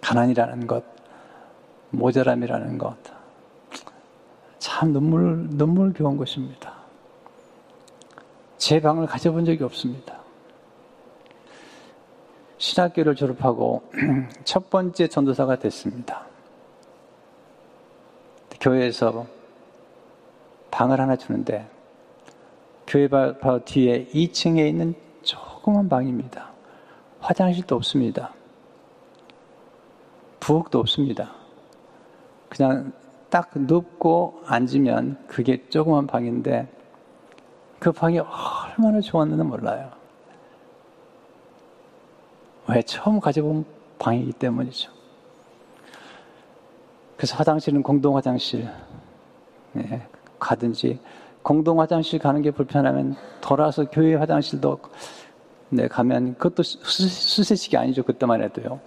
가난이라는 0.00 0.66
것, 0.66 0.84
모자람이라는 1.90 2.78
것, 2.78 2.96
참 4.58 4.92
눈물, 4.92 5.48
눈물겨운 5.50 6.16
것입니다. 6.16 6.74
제 8.58 8.80
방을 8.80 9.06
가져본 9.06 9.44
적이 9.44 9.64
없습니다. 9.64 10.15
신학교를 12.58 13.14
졸업하고 13.14 13.82
첫 14.44 14.70
번째 14.70 15.08
전도사가 15.08 15.56
됐습니다. 15.56 16.24
교회에서 18.60 19.26
방을 20.70 21.00
하나 21.00 21.16
주는데 21.16 21.68
교회 22.86 23.08
바로 23.08 23.64
뒤에 23.64 24.06
2층에 24.06 24.68
있는 24.68 24.94
조그만 25.22 25.88
방입니다. 25.88 26.50
화장실도 27.20 27.76
없습니다. 27.76 28.32
부엌도 30.40 30.78
없습니다. 30.78 31.32
그냥 32.48 32.92
딱 33.28 33.50
눕고 33.54 34.42
앉으면 34.46 35.24
그게 35.26 35.68
조그만 35.68 36.06
방인데 36.06 36.68
그 37.78 37.92
방이 37.92 38.18
얼마나 38.18 39.00
좋았는지 39.00 39.42
몰라요. 39.42 39.90
왜 42.68 42.82
처음 42.82 43.20
가져본 43.20 43.64
방이기 43.98 44.32
때문이죠. 44.32 44.90
그래서 47.16 47.36
화장실은 47.36 47.82
공동 47.82 48.16
화장실 48.16 48.68
네, 49.72 50.06
가든지 50.38 50.98
공동 51.42 51.80
화장실 51.80 52.18
가는 52.18 52.42
게 52.42 52.50
불편하면 52.50 53.16
돌아서 53.40 53.88
교회 53.88 54.14
화장실도 54.14 54.78
네, 55.70 55.88
가면 55.88 56.34
그것도 56.34 56.62
수세식이 56.62 57.76
아니죠 57.76 58.02
그때만 58.02 58.42
해도요. 58.42 58.80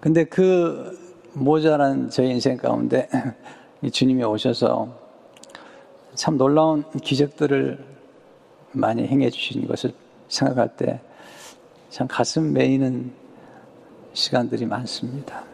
근데 0.00 0.24
그 0.24 0.98
모자란 1.32 2.10
제 2.10 2.24
인생 2.24 2.56
가운데 2.58 3.08
주님이 3.90 4.22
오셔서 4.22 4.88
참 6.14 6.36
놀라운 6.36 6.84
기적들을 7.00 7.84
많이 8.72 9.06
행해 9.06 9.30
주신 9.30 9.66
것을 9.66 9.92
생각할 10.28 10.76
때 10.76 11.00
참 11.94 12.08
가슴 12.08 12.52
메이는 12.52 13.12
시간들이 14.14 14.66
많습니다. 14.66 15.44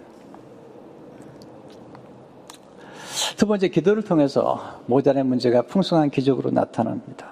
두 3.36 3.46
번째 3.46 3.68
기도를 3.68 4.02
통해서 4.02 4.80
모자란 4.86 5.26
문제가 5.26 5.60
풍성한 5.60 6.08
기적으로 6.08 6.50
나타납니다. 6.50 7.28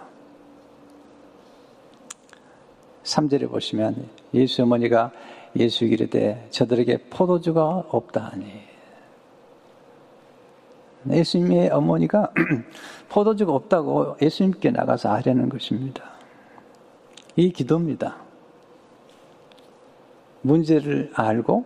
3절에 3.03 3.49
보시면 3.49 4.11
예수 4.35 4.63
어머니가 4.65 5.11
예수 5.57 5.87
이르되 5.87 6.47
저들에게 6.51 7.05
포도주가 7.09 7.85
없다 7.89 8.33
하니 8.33 8.61
예수님의 11.11 11.71
어머니가 11.71 12.31
포도주가 13.09 13.55
없다고 13.55 14.19
예수님께 14.21 14.71
나가서 14.71 15.11
하려는 15.11 15.49
것입니다. 15.49 16.18
이 17.39 17.51
기도입니다. 17.53 18.17
문제를 20.43 21.13
알고 21.15 21.65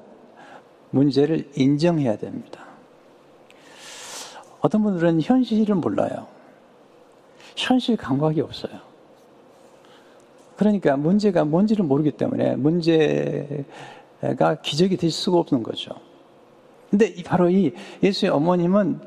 문제를 0.90 1.48
인정해야 1.56 2.18
됩니다. 2.18 2.66
어떤 4.60 4.82
분들은 4.82 5.22
현실을 5.22 5.74
몰라요. 5.76 6.26
현실 7.56 7.96
감각이 7.96 8.42
없어요. 8.42 8.74
그러니까 10.56 10.98
문제가 10.98 11.46
뭔지를 11.46 11.86
모르기 11.86 12.10
때문에 12.10 12.54
문제가 12.56 13.64
기적이 14.62 14.98
될 14.98 15.10
수가 15.10 15.38
없는 15.38 15.62
거죠. 15.62 15.94
근데 16.90 17.14
바로 17.24 17.48
이 17.48 17.72
예수의 18.02 18.30
어머님은 18.30 19.00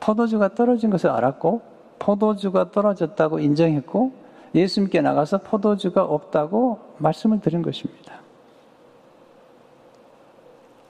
포도주가 0.00 0.54
떨어진 0.54 0.90
것을 0.90 1.08
알았고 1.08 1.62
포도주가 1.98 2.70
떨어졌다고 2.70 3.38
인정했고 3.38 4.20
예수님께 4.54 5.00
나가서 5.00 5.38
포도주가 5.38 6.04
없다고 6.04 6.80
말씀을 6.98 7.40
드린 7.40 7.62
것입니다. 7.62 8.20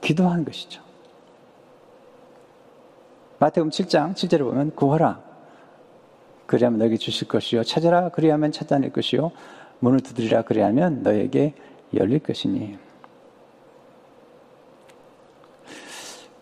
기도한 0.01 0.45
것이죠. 0.45 0.83
마태복음 3.39 3.71
7장 3.71 4.15
7절에 4.15 4.41
보면 4.41 4.75
구하라 4.75 5.21
그리하면 6.47 6.79
너에게 6.79 6.97
주실 6.97 7.27
것이요 7.29 7.65
찾아라 7.65 8.11
그리하면 8.11 8.53
찾아낼 8.53 8.93
것이요 8.93 9.33
문을 9.79 10.01
두드리라 10.01 10.43
그리하면 10.43 11.03
너에게 11.03 11.55
열릴 11.95 12.19
것이니 12.19 12.79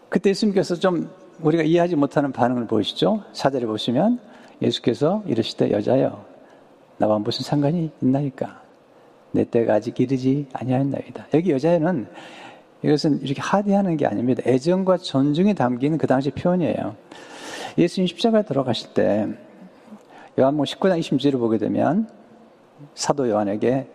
그때 0.08 0.30
예수님께서 0.30 0.76
좀 0.76 1.10
우리가 1.40 1.62
이해하지 1.62 1.94
못하는 1.94 2.32
반응을 2.32 2.66
보이시죠? 2.66 3.22
사절에 3.32 3.66
보시면 3.66 4.18
예수께서 4.60 5.22
이르시되 5.26 5.70
여자여 5.70 6.27
나와 6.98 7.18
무슨 7.18 7.44
상관이 7.44 7.90
있나이까 8.02 8.62
내 9.32 9.44
때가 9.44 9.74
아직 9.74 9.98
이르지 9.98 10.46
아니하였나이다. 10.52 11.28
여기 11.34 11.52
여자애는 11.52 12.06
이것은 12.82 13.22
이렇게 13.22 13.40
하대하는 13.40 13.96
게 13.96 14.06
아닙니다. 14.06 14.42
애정과 14.46 14.98
존중이 14.98 15.54
담긴 15.54 15.98
그 15.98 16.06
당시 16.06 16.30
표현이에요. 16.30 16.96
예수님 17.76 18.06
십자가에 18.06 18.42
들어가실 18.42 18.94
때 18.94 19.28
요한복 20.38 20.66
19장 20.66 20.98
26절을 21.00 21.38
보게 21.38 21.58
되면 21.58 22.08
사도 22.94 23.28
요한에게 23.28 23.88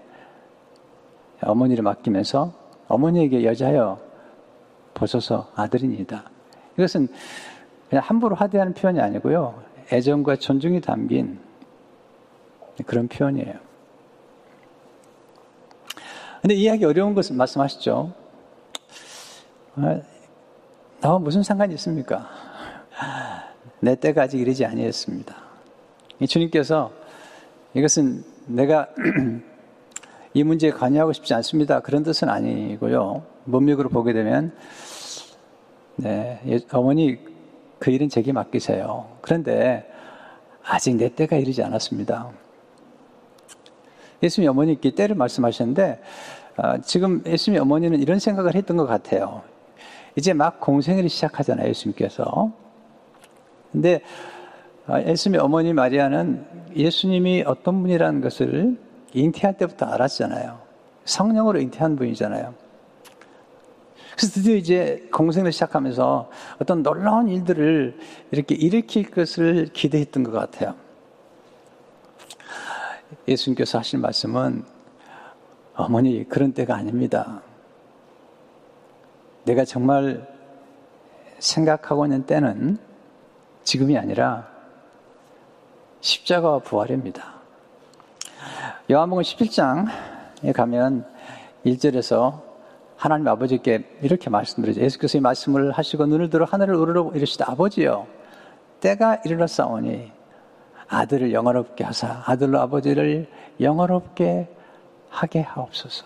어머니를 1.42 1.84
맡기면서 1.84 2.54
어머니에게 2.88 3.44
여자여 3.46 4.00
보소서 4.94 5.50
아들이니다. 5.56 6.30
이것은 6.78 7.08
그냥 7.90 8.04
함부로 8.06 8.36
하대하는 8.36 8.74
표현이 8.74 9.00
아니고요. 9.00 9.62
애정과 9.92 10.38
존중이 10.38 10.82
담긴 10.82 11.40
그런 12.86 13.08
표현이에요. 13.08 13.54
근데 16.42 16.56
이해하기 16.56 16.84
어려운 16.86 17.14
것은 17.14 17.38
말씀하시죠. 17.38 18.14
어, 19.76 20.02
나와 21.00 21.20
무슨 21.20 21.42
상관이 21.42 21.74
있습니까? 21.76 22.30
내 23.80 23.96
때가 23.96 24.24
아직 24.24 24.40
이르지 24.40 24.66
아니했습니다. 24.66 25.36
주님께서 26.28 26.92
이것은 27.74 28.24
내가 28.48 28.88
이 30.34 30.44
문제에 30.44 30.72
관여하고 30.72 31.14
싶지 31.14 31.34
않습니다. 31.34 31.80
그런 31.82 32.04
뜻은 32.04 32.30
아니고요. 32.30 33.24
문맥으로 33.46 33.90
보게 33.90 34.14
되면 34.14 34.54
네, 35.96 36.42
예, 36.48 36.60
어머니 36.72 37.20
그 37.80 37.92
일은 37.92 38.10
제게 38.10 38.32
맡기세요. 38.32 39.18
그런데 39.22 39.90
아직 40.64 40.96
내 40.96 41.10
때가 41.10 41.36
이르지 41.36 41.62
않았습니다. 41.64 42.32
예수님 44.24 44.50
어머니께 44.50 44.92
때를 44.92 45.16
말씀하셨는데 45.16 46.02
어, 46.58 46.78
지금 46.82 47.22
예수님 47.26 47.62
어머니는 47.62 48.02
이런 48.02 48.20
생각을 48.20 48.56
했던 48.56 48.78
것 48.78 48.86
같아요. 48.86 49.42
이제 50.16 50.34
막 50.34 50.60
공생애를 50.60 51.10
시작하잖아요, 51.10 51.68
예수님께서. 51.70 52.52
근데 53.72 54.02
아, 54.86 55.02
예수님의 55.02 55.42
어머니 55.42 55.74
마리아는 55.74 56.46
예수님이 56.76 57.44
어떤 57.48 57.82
분이라는 57.82 58.22
것을 58.22 58.78
잉태할 59.14 59.58
때부터 59.58 59.86
알았잖아요. 59.86 60.60
성령으로 61.06 61.60
잉태한 61.60 61.96
분이잖아요. 61.96 62.54
그래서 64.16 64.34
드디어 64.34 64.56
이제 64.56 65.08
공생을 65.12 65.52
시작하면서 65.52 66.30
어떤 66.62 66.84
놀라운 66.84 67.30
일들을 67.30 67.98
이렇게 68.32 68.56
일으킬 68.56 69.10
것을 69.10 69.70
기대했던 69.74 70.24
것 70.24 70.32
같아요. 70.32 70.76
예수님께서 73.28 73.80
하신 73.80 74.02
말씀은 74.02 74.64
어머니 75.76 76.28
그런 76.28 76.54
때가 76.54 76.76
아닙니다. 76.76 77.42
내가 79.46 79.66
정말 79.66 80.28
생각하고 81.40 82.06
있는 82.06 82.26
때는 82.26 82.78
지금이 83.64 83.98
아니라 83.98 84.48
십자가와 86.02 86.60
부활입니다. 86.60 87.34
요한복음 88.92 89.24
17장에 89.24 90.54
가면 90.54 91.06
1절에서 91.66 92.42
하나님 92.98 93.28
아버지께 93.28 93.98
이렇게 94.02 94.30
말씀드리죠. 94.30 94.82
예수께서 94.82 95.18
이 95.18 95.22
말씀을 95.22 95.72
하시고 95.72 96.06
눈을 96.06 96.30
들어 96.30 96.46
하늘을 96.46 96.76
우러러 96.76 97.12
이르시다. 97.14 97.52
아버지요. 97.52 98.08
때가 98.80 99.22
이르렀사오니 99.26 100.12
아들을 100.88 101.34
영화롭게 101.34 101.84
하사 101.84 102.24
아들로 102.26 102.60
아버지를 102.60 103.28
영화롭게 103.60 104.48
하게 105.10 105.42
하옵소서. 105.42 106.06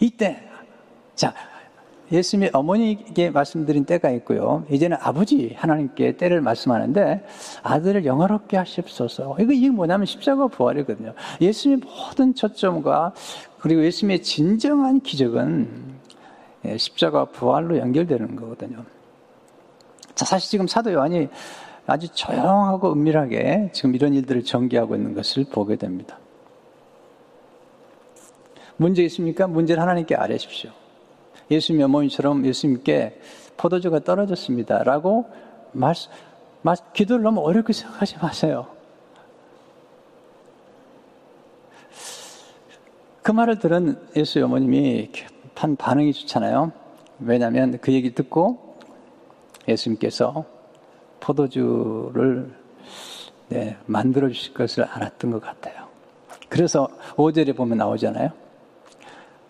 이때 0.00 0.42
자 1.14 1.34
예수님이 2.12 2.50
어머니에게 2.52 3.30
말씀드린 3.30 3.84
때가 3.84 4.10
있고요. 4.10 4.64
이제는 4.68 4.96
아버지 5.00 5.54
하나님께 5.56 6.16
때를 6.16 6.40
말씀하는데 6.40 7.24
아들을 7.62 8.04
영화롭게 8.04 8.56
하십소서. 8.56 9.36
이거 9.38 9.52
이게 9.52 9.70
뭐냐면 9.70 10.06
십자가 10.06 10.48
부활이거든요. 10.48 11.14
예수님의 11.40 11.84
모든 11.84 12.34
초점과 12.34 13.12
그리고 13.60 13.84
예수님의 13.84 14.22
진정한 14.22 15.00
기적은 15.00 16.00
예, 16.66 16.76
십자가 16.76 17.24
부활로 17.24 17.78
연결되는 17.78 18.36
거거든요. 18.36 18.84
자, 20.14 20.24
사실 20.24 20.50
지금 20.50 20.66
사도 20.66 20.92
요한이 20.92 21.28
아주 21.90 22.08
조용하고 22.08 22.92
은밀하게 22.92 23.70
지금 23.72 23.96
이런 23.96 24.14
일들을 24.14 24.44
전개하고 24.44 24.94
있는 24.94 25.12
것을 25.12 25.44
보게 25.44 25.74
됩니다. 25.74 26.18
문제 28.76 29.02
있습니까? 29.04 29.48
문제를 29.48 29.82
하나님께 29.82 30.14
아뢰십시오. 30.14 30.70
예수님 31.50 31.82
어머니처럼 31.82 32.46
예수님께 32.46 33.20
포도주가 33.56 33.98
떨어졌습니다. 33.98 34.84
라고 34.84 35.26
말, 35.72 35.94
말, 36.62 36.76
기도를 36.92 37.24
너무 37.24 37.40
어렵게 37.40 37.72
생각하지 37.72 38.18
마세요. 38.18 38.68
그 43.22 43.32
말을 43.32 43.58
들은 43.58 44.00
예수 44.16 44.42
어머님이 44.44 45.10
한 45.56 45.76
반응이 45.76 46.12
좋잖아요. 46.12 46.72
왜냐하면 47.18 47.78
그 47.82 47.92
얘기 47.92 48.14
듣고 48.14 48.78
예수님께서 49.68 50.59
포도주를 51.20 52.50
네, 53.48 53.76
만들어 53.86 54.28
주실 54.28 54.54
것을 54.54 54.84
알았던 54.84 55.30
것 55.32 55.40
같아요. 55.40 55.86
그래서 56.48 56.88
5절에 57.16 57.56
보면 57.56 57.78
나오잖아요. 57.78 58.30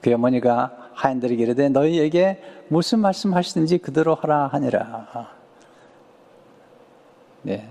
그 0.00 0.12
어머니가 0.12 0.90
하인들에게 0.94 1.42
이르되 1.42 1.68
너희에게 1.68 2.42
무슨 2.68 3.00
말씀 3.00 3.35
하시든지 3.35 3.78
그대로 3.78 4.14
하라 4.14 4.48
하니라. 4.48 5.30
네. 7.42 7.68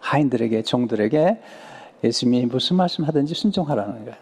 하인들에게 0.00 0.62
종들에게 0.62 1.40
예수님이 2.04 2.46
무슨 2.46 2.76
말씀 2.76 3.04
하든지 3.04 3.34
순종하라는 3.34 4.04
거예요. 4.04 4.16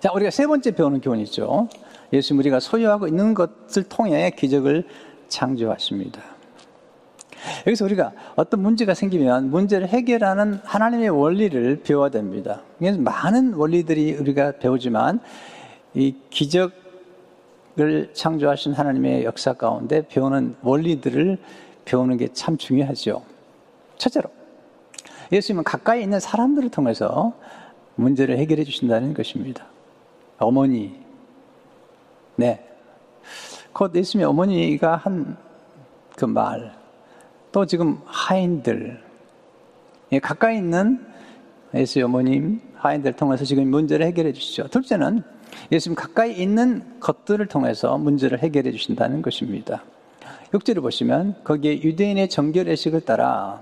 자, 0.00 0.12
우리가 0.12 0.30
세 0.30 0.46
번째 0.46 0.72
배우는 0.72 1.00
교훈이 1.00 1.22
있죠. 1.24 1.68
예수님 2.12 2.40
우리가 2.40 2.60
소유하고 2.60 3.06
있는 3.06 3.34
것을 3.34 3.84
통해 3.88 4.30
기적을 4.30 4.86
창조하십니다. 5.28 6.22
여기서 7.66 7.84
우리가 7.84 8.12
어떤 8.34 8.60
문제가 8.60 8.94
생기면 8.94 9.50
문제를 9.50 9.88
해결하는 9.88 10.60
하나님의 10.64 11.10
원리를 11.10 11.82
배워야 11.82 12.10
됩니다. 12.10 12.62
많은 12.98 13.54
원리들이 13.54 14.14
우리가 14.14 14.52
배우지만 14.58 15.20
이 15.94 16.16
기적을 16.30 18.10
창조하신 18.12 18.72
하나님의 18.72 19.24
역사 19.24 19.52
가운데 19.52 20.06
배우는 20.08 20.56
원리들을 20.62 21.38
배우는 21.84 22.16
게 22.16 22.28
참 22.32 22.56
중요하죠. 22.56 23.22
첫째로 23.96 24.28
예수님은 25.32 25.64
가까이 25.64 26.02
있는 26.02 26.20
사람들을 26.20 26.70
통해서 26.70 27.32
문제를 27.94 28.38
해결해 28.38 28.64
주신다는 28.64 29.14
것입니다. 29.14 29.66
어머니, 30.38 31.00
네. 32.36 32.65
곧 33.76 33.94
예수님의 33.94 34.26
어머니가 34.26 34.96
한 34.96 35.36
그 36.16 36.24
말, 36.24 36.72
또 37.52 37.66
지금 37.66 37.98
하인들, 38.06 39.00
예, 40.12 40.18
가까이 40.18 40.56
있는 40.56 41.04
예수 41.74 42.02
어머님, 42.02 42.60
하인들 42.74 43.12
통해서 43.12 43.44
지금 43.44 43.68
문제를 43.68 44.06
해결해 44.06 44.32
주시죠. 44.32 44.68
둘째는 44.68 45.22
예수님 45.70 45.94
가까이 45.94 46.32
있는 46.32 46.82
것들을 47.00 47.44
통해서 47.46 47.98
문제를 47.98 48.38
해결해 48.38 48.72
주신다는 48.72 49.20
것입니다. 49.20 49.84
6절을 50.52 50.80
보시면 50.80 51.36
거기에 51.44 51.82
유대인의 51.82 52.30
정결의식을 52.30 53.02
따라 53.02 53.60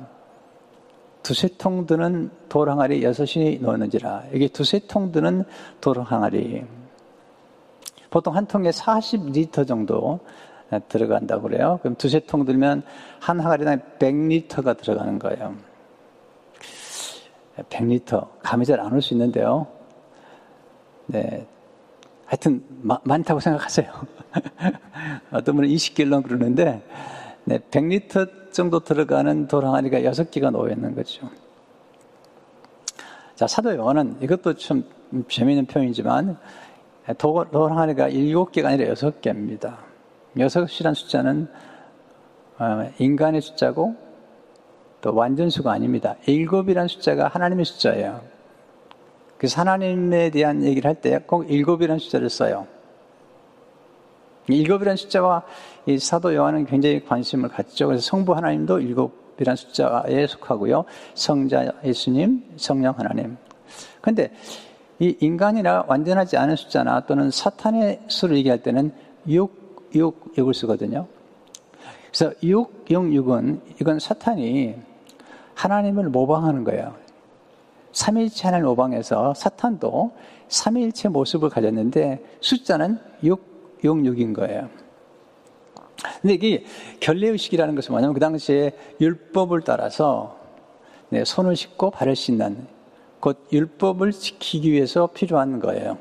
두세 1.22 1.48
통 1.58 1.86
드는 1.86 2.30
돌 2.48 2.68
항아리 2.68 3.02
여섯이 3.02 3.58
넣었는지라. 3.60 4.24
여기 4.34 4.48
두세 4.48 4.80
통 4.86 5.10
드는 5.10 5.44
돌 5.80 6.00
항아리. 6.00 6.62
보통 8.14 8.36
한 8.36 8.46
통에 8.46 8.70
40리터 8.70 9.66
정도 9.66 10.20
들어간다고 10.88 11.42
그래요. 11.48 11.80
그럼 11.82 11.96
두세 11.96 12.20
통 12.20 12.44
들면 12.44 12.84
한 13.18 13.40
항아리당 13.40 13.80
100리터가 13.98 14.76
들어가는 14.80 15.18
거예요. 15.18 15.56
100리터. 17.56 18.28
감이 18.40 18.64
잘 18.66 18.78
안 18.78 18.92
올 18.92 19.02
수 19.02 19.14
있는데요. 19.14 19.66
네. 21.06 21.44
하여튼, 22.26 22.64
마, 22.82 23.00
많다고 23.02 23.40
생각하세요. 23.40 23.90
어떤 25.34 25.56
분은 25.56 25.68
20킬로 25.70 26.22
그러는데, 26.22 26.86
네, 27.42 27.58
100리터 27.58 28.52
정도 28.52 28.78
들어가는 28.78 29.48
돌 29.48 29.64
항아리가 29.64 29.98
6개가 29.98 30.52
놓여 30.52 30.72
있는 30.72 30.94
거죠. 30.94 31.28
자, 33.34 33.48
사도 33.48 33.74
요한은 33.74 34.18
이것도 34.20 34.54
좀 34.54 34.88
재미있는 35.28 35.66
표현이지만, 35.66 36.38
돌, 37.18 37.50
돌 37.50 37.70
항아리가 37.70 38.08
7개가 38.08 38.66
아니라 38.66 38.94
6개입니다. 38.94 39.76
여섯이란 40.38 40.94
숫자는 40.94 41.48
어, 42.58 42.90
인간의 42.98 43.40
숫자고 43.42 43.94
또 45.00 45.14
완전수가 45.14 45.70
아닙니다. 45.70 46.16
일곱이란 46.26 46.88
숫자가 46.88 47.28
하나님의 47.28 47.64
숫자예요. 47.66 48.22
그래서 49.36 49.60
하나님에 49.60 50.30
대한 50.30 50.62
얘기를 50.64 50.88
할 50.88 50.94
때 51.00 51.18
꼭 51.26 51.50
일곱이라는 51.50 51.98
숫자를 51.98 52.30
써요. 52.30 52.66
일곱이라는 54.48 54.96
숫자와 54.96 55.42
이 55.86 55.98
사도 55.98 56.34
요한은 56.34 56.64
굉장히 56.66 57.04
관심을 57.04 57.50
갖죠. 57.50 57.86
그래서 57.86 58.02
성부 58.02 58.34
하나님도 58.34 58.80
일곱이라는 58.80 59.56
숫자에 59.56 60.26
속하고요. 60.26 60.84
성자 61.14 61.72
예수님, 61.84 62.54
성령 62.56 62.94
하나님. 62.96 63.36
근데 64.00 64.30
이 65.00 65.16
인간이나 65.20 65.84
완전하지 65.88 66.36
않은 66.36 66.56
숫자나 66.56 67.06
또는 67.06 67.30
사탄의 67.30 68.02
수를 68.08 68.36
얘기할 68.38 68.62
때는 68.62 68.92
6, 69.28 69.90
6, 69.94 70.34
6을 70.34 70.54
쓰거든요. 70.54 71.06
그래서 72.12 72.32
6, 72.42 72.86
0, 72.90 73.10
6은 73.10 73.60
이건 73.80 73.98
사탄이 73.98 74.74
하나님을 75.54 76.08
모방하는 76.10 76.64
거예요. 76.64 76.94
삼일체 77.92 78.48
하나님 78.48 78.66
모방해서 78.66 79.34
사탄도 79.34 80.12
삼일체 80.48 81.08
모습을 81.08 81.48
가졌는데 81.48 82.24
숫자는 82.40 82.98
6, 83.22 83.80
6, 83.82 83.96
6인 83.96 84.34
거예요. 84.34 84.68
근데 86.20 86.34
이게 86.34 86.64
결례의식이라는 87.00 87.74
것은 87.74 87.92
뭐냐면 87.92 88.14
그 88.14 88.20
당시에 88.20 88.72
율법을 89.00 89.62
따라서 89.62 90.36
네, 91.08 91.24
손을 91.24 91.56
씻고 91.56 91.90
발을 91.90 92.16
씻는 92.16 92.73
곧 93.24 93.38
율법을 93.50 94.12
지키기 94.12 94.70
위해서 94.70 95.06
필요한 95.06 95.58
거예요. 95.58 95.96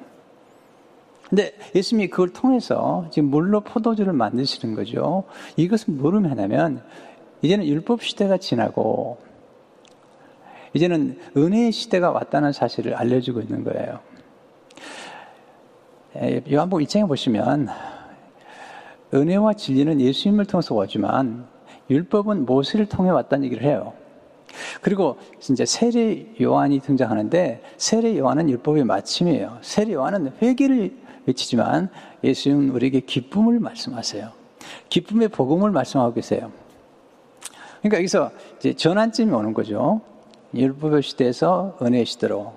근데 1.30 1.54
예수님이 1.74 2.10
그걸 2.10 2.34
통해서 2.34 3.08
지금 3.12 3.30
물로 3.30 3.62
포도주를 3.62 4.12
만드시는 4.12 4.76
거죠. 4.76 5.24
이것은 5.56 6.00
뭘 6.00 6.16
의미하냐면 6.16 6.84
이제는 7.42 7.66
율법 7.66 8.04
시대가 8.04 8.36
지나고 8.36 9.20
이제는 10.74 11.18
은혜의 11.38 11.72
시대가 11.72 12.12
왔다는 12.12 12.52
사실을 12.52 12.94
알려주고 12.96 13.40
있는 13.40 13.64
거예요. 13.64 14.02
요한복음 16.52 16.84
1장에 16.84 17.08
보시면 17.08 17.70
은혜와 19.14 19.54
진리는 19.54 20.02
예수님을 20.02 20.46
통해서 20.46 20.76
오지만 20.76 21.48
율법은 21.90 22.46
모세를 22.46 22.88
통해 22.88 23.12
왔다는 23.12 23.46
얘기를 23.46 23.64
해요. 23.64 23.94
그리고 24.84 25.18
이제 25.40 25.66
세례 25.66 26.28
요한이 26.42 26.82
등장하는데 26.82 27.64
세례 27.78 28.18
요한은 28.18 28.50
율법의 28.50 28.84
마침이에요. 28.84 29.60
세례 29.62 29.94
요한은 29.94 30.34
회개를 30.42 30.94
외치지만 31.26 31.90
예수님은 32.22 32.70
우리에게 32.72 33.00
기쁨을 33.00 33.62
말씀하세요. 33.62 34.30
기쁨의 34.90 35.30
복음을 35.30 35.72
말씀하고 35.72 36.14
계세요. 36.14 36.52
그러니까 37.80 37.98
여기서 37.98 38.32
이제 38.60 38.74
전환점이 38.74 39.32
오는 39.32 39.54
거죠. 39.54 40.02
율법 40.54 41.02
시대에서 41.02 41.78
은혜 41.82 42.04
시대로. 42.04 42.54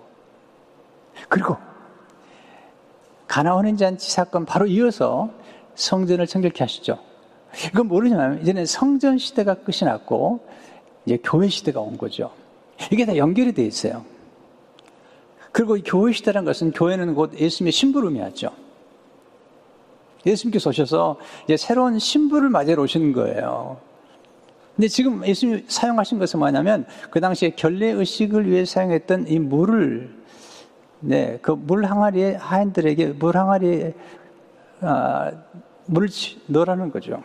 그리고 1.28 1.56
가나원인 3.28 3.76
잔치 3.76 4.10
사건 4.10 4.44
바로 4.44 4.66
이어서 4.66 5.30
성전을 5.76 6.26
청결케 6.26 6.64
하시죠. 6.64 6.98
이건 7.66 7.86
모르지만 7.86 8.42
이제는 8.42 8.66
성전 8.66 9.16
시대가 9.16 9.54
끝이 9.54 9.84
났고 9.84 10.40
이제 11.06 11.18
교회 11.22 11.48
시대가 11.48 11.80
온 11.80 11.96
거죠. 11.96 12.30
이게 12.92 13.06
다 13.06 13.16
연결이 13.16 13.52
돼 13.52 13.64
있어요. 13.64 14.04
그리고 15.52 15.76
이 15.76 15.82
교회 15.82 16.12
시대라는 16.12 16.44
것은 16.44 16.72
교회는 16.72 17.14
곧 17.14 17.32
예수님의 17.38 17.72
심부름이었죠. 17.72 18.50
예수님께서 20.26 20.70
오셔서 20.70 21.16
이제 21.44 21.56
새로운 21.56 21.98
신부를 21.98 22.50
맞이러 22.50 22.82
오시는 22.82 23.12
거예요. 23.12 23.78
근데 24.74 24.88
지금 24.88 25.24
예수님이 25.26 25.64
사용하신 25.68 26.18
것은 26.18 26.38
뭐냐면 26.40 26.84
그 27.10 27.20
당시에 27.20 27.50
결례 27.50 27.86
의식을 27.92 28.50
위해 28.50 28.64
사용했던 28.66 29.28
이 29.28 29.38
물을 29.38 30.14
네, 31.00 31.38
그 31.40 31.52
물 31.52 31.84
항아리에 31.84 32.34
하인들에게 32.34 33.06
물 33.12 33.36
항아리에 33.36 33.94
아, 34.80 35.32
물을 35.86 36.08
넣으라는 36.46 36.90
거죠. 36.90 37.22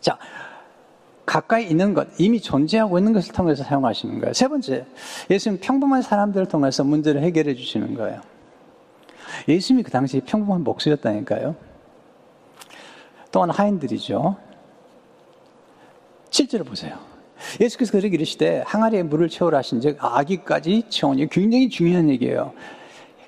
자, 0.00 0.16
가까이 1.26 1.66
있는 1.68 1.92
것, 1.92 2.08
이미 2.18 2.40
존재하고 2.40 2.98
있는 2.98 3.12
것을 3.12 3.32
통해서 3.32 3.64
사용하시는 3.64 4.20
거예요. 4.20 4.32
세 4.32 4.46
번째, 4.46 4.86
예수님 5.28 5.58
평범한 5.60 6.00
사람들을 6.00 6.46
통해서 6.46 6.84
문제를 6.84 7.20
해결해 7.22 7.54
주시는 7.54 7.94
거예요. 7.96 8.20
예수님이 9.48 9.82
그 9.82 9.90
당시 9.90 10.20
평범한 10.20 10.62
목수였다니까요. 10.62 11.56
또한 13.32 13.50
하인들이죠. 13.50 14.36
실제로 16.30 16.64
보세요. 16.64 16.98
예수께서 17.60 17.92
그렇게 17.92 18.08
이르시되 18.08 18.62
항아리에 18.64 19.02
물을 19.02 19.28
채우라 19.28 19.58
하신 19.58 19.80
즉 19.80 19.98
아기까지 20.00 20.84
채우니 20.88 21.28
굉장히 21.28 21.68
중요한 21.68 22.08
얘기예요. 22.08 22.52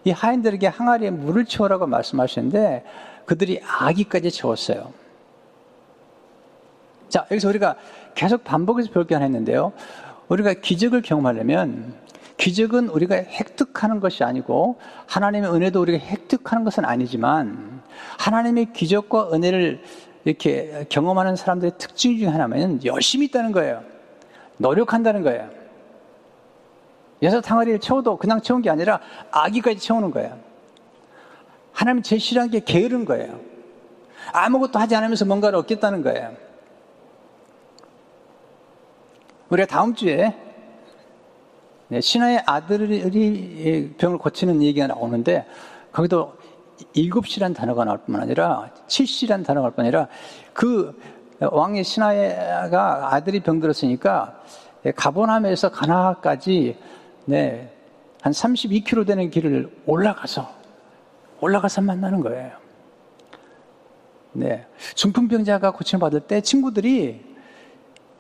이 0.05 0.11
하인들에게 0.11 0.69
항아리에 0.69 1.11
물을 1.11 1.45
채우라고 1.45 1.87
말씀하시는데 1.87 2.85
그들이 3.27 3.61
아기까지 3.63 4.31
채웠어요. 4.31 4.93
자, 7.09 7.27
여기서 7.31 7.49
우리가 7.49 7.77
계속 8.15 8.45
반복해서 8.45 8.91
배울 8.91 9.07
게 9.07 9.15
하나 9.15 9.27
있는데요. 9.27 9.73
우리가 10.29 10.55
기적을 10.55 11.03
경험하려면 11.03 11.95
기적은 12.37 12.89
우리가 12.89 13.17
획득하는 13.17 14.01
것이 14.01 14.23
아니고 14.23 14.79
하나님의 15.07 15.53
은혜도 15.53 15.81
우리가 15.81 15.99
획득하는 16.05 16.65
것은 16.65 16.85
아니지만 16.85 17.83
하나님의 18.19 18.73
기적과 18.73 19.33
은혜를 19.33 19.83
이렇게 20.25 20.87
경험하는 20.89 21.37
사람들의 21.37 21.73
특징 21.79 22.19
중에 22.19 22.29
하나는 22.29 22.85
열심히 22.85 23.27
있다는 23.27 23.53
거예요. 23.53 23.83
노력한다는 24.59 25.23
거예요. 25.23 25.49
여섯 27.23 27.51
항아리를 27.51 27.81
채워도 27.81 28.19
그냥 28.19 28.41
채운 28.41 28.63
게 28.63 28.71
아니라 28.71 29.01
아기까지 29.31 29.79
채우는 29.81 30.11
거예요. 30.11 30.39
하나님 31.73 32.03
싫어하는 32.03 32.53
게 32.53 32.61
게으른 32.61 33.05
거예요. 33.05 33.41
아무것도 34.33 34.79
하지 34.79 34.95
않으면서 34.95 35.25
뭔가를 35.25 35.59
얻겠다는 35.61 36.03
거예요. 36.03 36.48
우리가 39.51 39.67
다음 39.67 39.95
주에 39.95 40.35
네, 41.89 42.01
신하의 42.03 42.43
아들이 42.45 43.95
병을 43.97 44.19
고치는 44.19 44.63
얘기가 44.63 44.87
나오는데 44.87 45.47
거기도 45.91 46.35
일곱시란 46.93 47.55
단어가 47.55 47.85
나올 47.85 47.99
뿐만 47.99 48.23
아니라 48.23 48.71
칠시란 48.87 49.43
단어가 49.43 49.65
나올 49.65 49.75
뿐 49.75 49.85
아니라 49.85 50.09
그 50.53 50.95
왕의 51.41 51.83
신하가 51.83 53.15
아들이 53.15 53.41
병들었으니까 53.41 54.43
가보남에서 54.95 55.71
가나까지 55.71 56.77
네, 57.25 57.73
한 58.21 58.33
32km 58.33 59.07
되는 59.07 59.31
길을 59.31 59.71
올라가서 59.87 60.59
올라가서 61.41 61.81
만나는 61.83 62.21
거예요. 62.21 62.53
네. 64.33 64.67
중풍병자가 64.95 65.71
고침을 65.71 66.01
받을 66.01 66.21
때 66.21 66.41
친구들이 66.41 67.28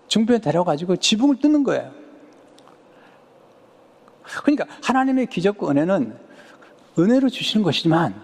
중병에 0.09 0.40
데려가지고 0.40 0.97
지붕을 0.97 1.38
뜯는 1.38 1.62
거예요. 1.64 1.92
그러니까 4.42 4.66
하나님의 4.83 5.27
기적과 5.27 5.71
은혜는 5.71 6.16
은혜로 6.99 7.29
주시는 7.29 7.64
것이지만 7.64 8.14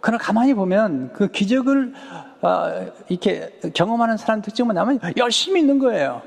그러나 0.00 0.22
가만히 0.22 0.54
보면 0.54 1.12
그 1.12 1.28
기적을 1.28 1.92
어, 2.42 2.86
이렇게 3.08 3.58
경험하는 3.74 4.16
사람 4.16 4.42
특징만 4.42 4.74
나면 4.74 5.00
열심히 5.16 5.60
있는 5.60 5.78
거예요. 5.78 6.22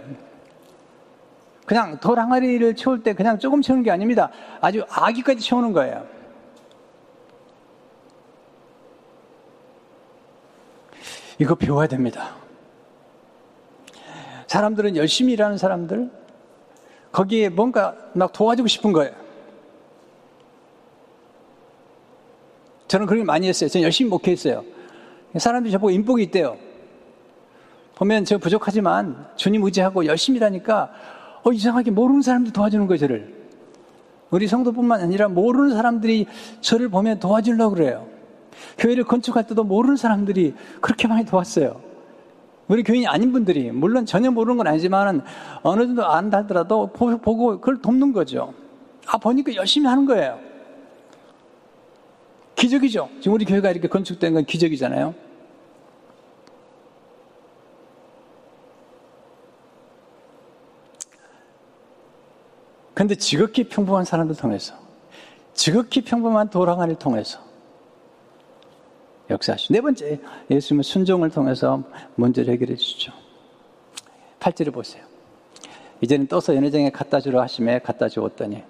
그냥 1.66 2.00
돌 2.00 2.20
항아리를 2.20 2.76
채울 2.76 3.04
때 3.04 3.14
그냥 3.14 3.38
조금 3.38 3.62
채우는 3.62 3.84
게 3.84 3.92
아닙니다. 3.92 4.32
아주 4.60 4.84
아기까지 4.90 5.40
채우는 5.40 5.72
거예요. 5.72 6.06
이거 11.38 11.56
배워야 11.56 11.88
됩니다. 11.88 12.36
사람들은 14.50 14.96
열심히 14.96 15.34
일하는 15.34 15.60
사람들, 15.60 16.10
거기에 17.12 17.50
뭔가 17.50 17.96
막 18.14 18.34
도와주고 18.34 18.68
싶은 18.68 18.92
거예요. 18.94 19.14
저는 22.88 23.06
그런 23.06 23.20
걸 23.20 23.26
많이 23.26 23.48
했어요. 23.48 23.70
저는 23.70 23.84
열심히 23.84 24.10
목회했어요. 24.10 24.64
사람들이 25.38 25.72
저보고 25.72 25.92
인복이 25.92 26.24
있대요. 26.24 26.58
보면 27.94 28.26
제가 28.26 28.40
부족하지만 28.40 29.28
주님 29.36 29.64
의지하고 29.64 30.08
열심히 30.08 30.38
일하니까 30.38 30.92
어, 31.44 31.52
이상하게 31.52 31.92
모르는 31.92 32.24
사람들 32.24 32.52
도와주는 32.52 32.88
거예요, 32.88 32.98
저를. 32.98 33.36
우리 34.32 34.48
성도뿐만 34.48 35.02
아니라 35.02 35.28
모르는 35.28 35.76
사람들이 35.76 36.26
저를 36.62 36.90
보면 36.90 37.20
도와주려고 37.20 37.76
그래요. 37.76 38.08
교회를 38.80 39.04
건축할 39.04 39.46
때도 39.46 39.64
모르는 39.64 39.96
사람들이 39.96 40.56
그렇게 40.82 41.08
많이 41.08 41.24
도왔어요. 41.24 41.89
우리 42.70 42.84
교인이 42.84 43.08
아닌 43.08 43.32
분들이, 43.32 43.72
물론 43.72 44.06
전혀 44.06 44.30
모르는 44.30 44.58
건 44.58 44.68
아니지만 44.68 45.24
어느 45.64 45.82
정도 45.88 46.06
안다 46.06 46.38
하더라도 46.40 46.88
보고 46.88 47.60
그걸 47.60 47.82
돕는 47.82 48.14
거죠. 48.14 48.54
아, 49.08 49.18
보니까 49.18 49.56
열심히 49.56 49.88
하는 49.88 50.06
거예요. 50.06 50.40
기적이죠. 52.56 53.10
지금 53.22 53.34
우리 53.34 53.46
교회가 53.46 53.72
이렇게 53.72 53.88
건축된 53.88 54.36
건 54.36 54.46
기적이잖아요. 54.46 55.16
근데 62.94 63.16
지극히 63.16 63.64
평범한 63.64 64.06
사람들 64.06 64.36
통해서, 64.36 64.76
지극히 65.56 66.02
평범한 66.02 66.52
도랑아를 66.52 66.96
통해서 66.96 67.40
역사하시죠. 69.30 69.74
네 69.74 69.82
번째, 69.82 70.20
예수님은 70.50 70.84
순종을 70.84 71.30
통해서 71.30 71.84
문제를 72.16 72.54
해결해 72.54 72.76
주시죠. 72.76 73.14
8절을 74.40 74.74
보세요. 74.74 75.04
이제는 76.02 76.28
떠서 76.28 76.56
연회장에 76.56 76.92
갖다 76.92 77.20
주러 77.20 77.42
하심에 77.42 77.80
갖다 77.80 78.08
주었더니 78.08 78.64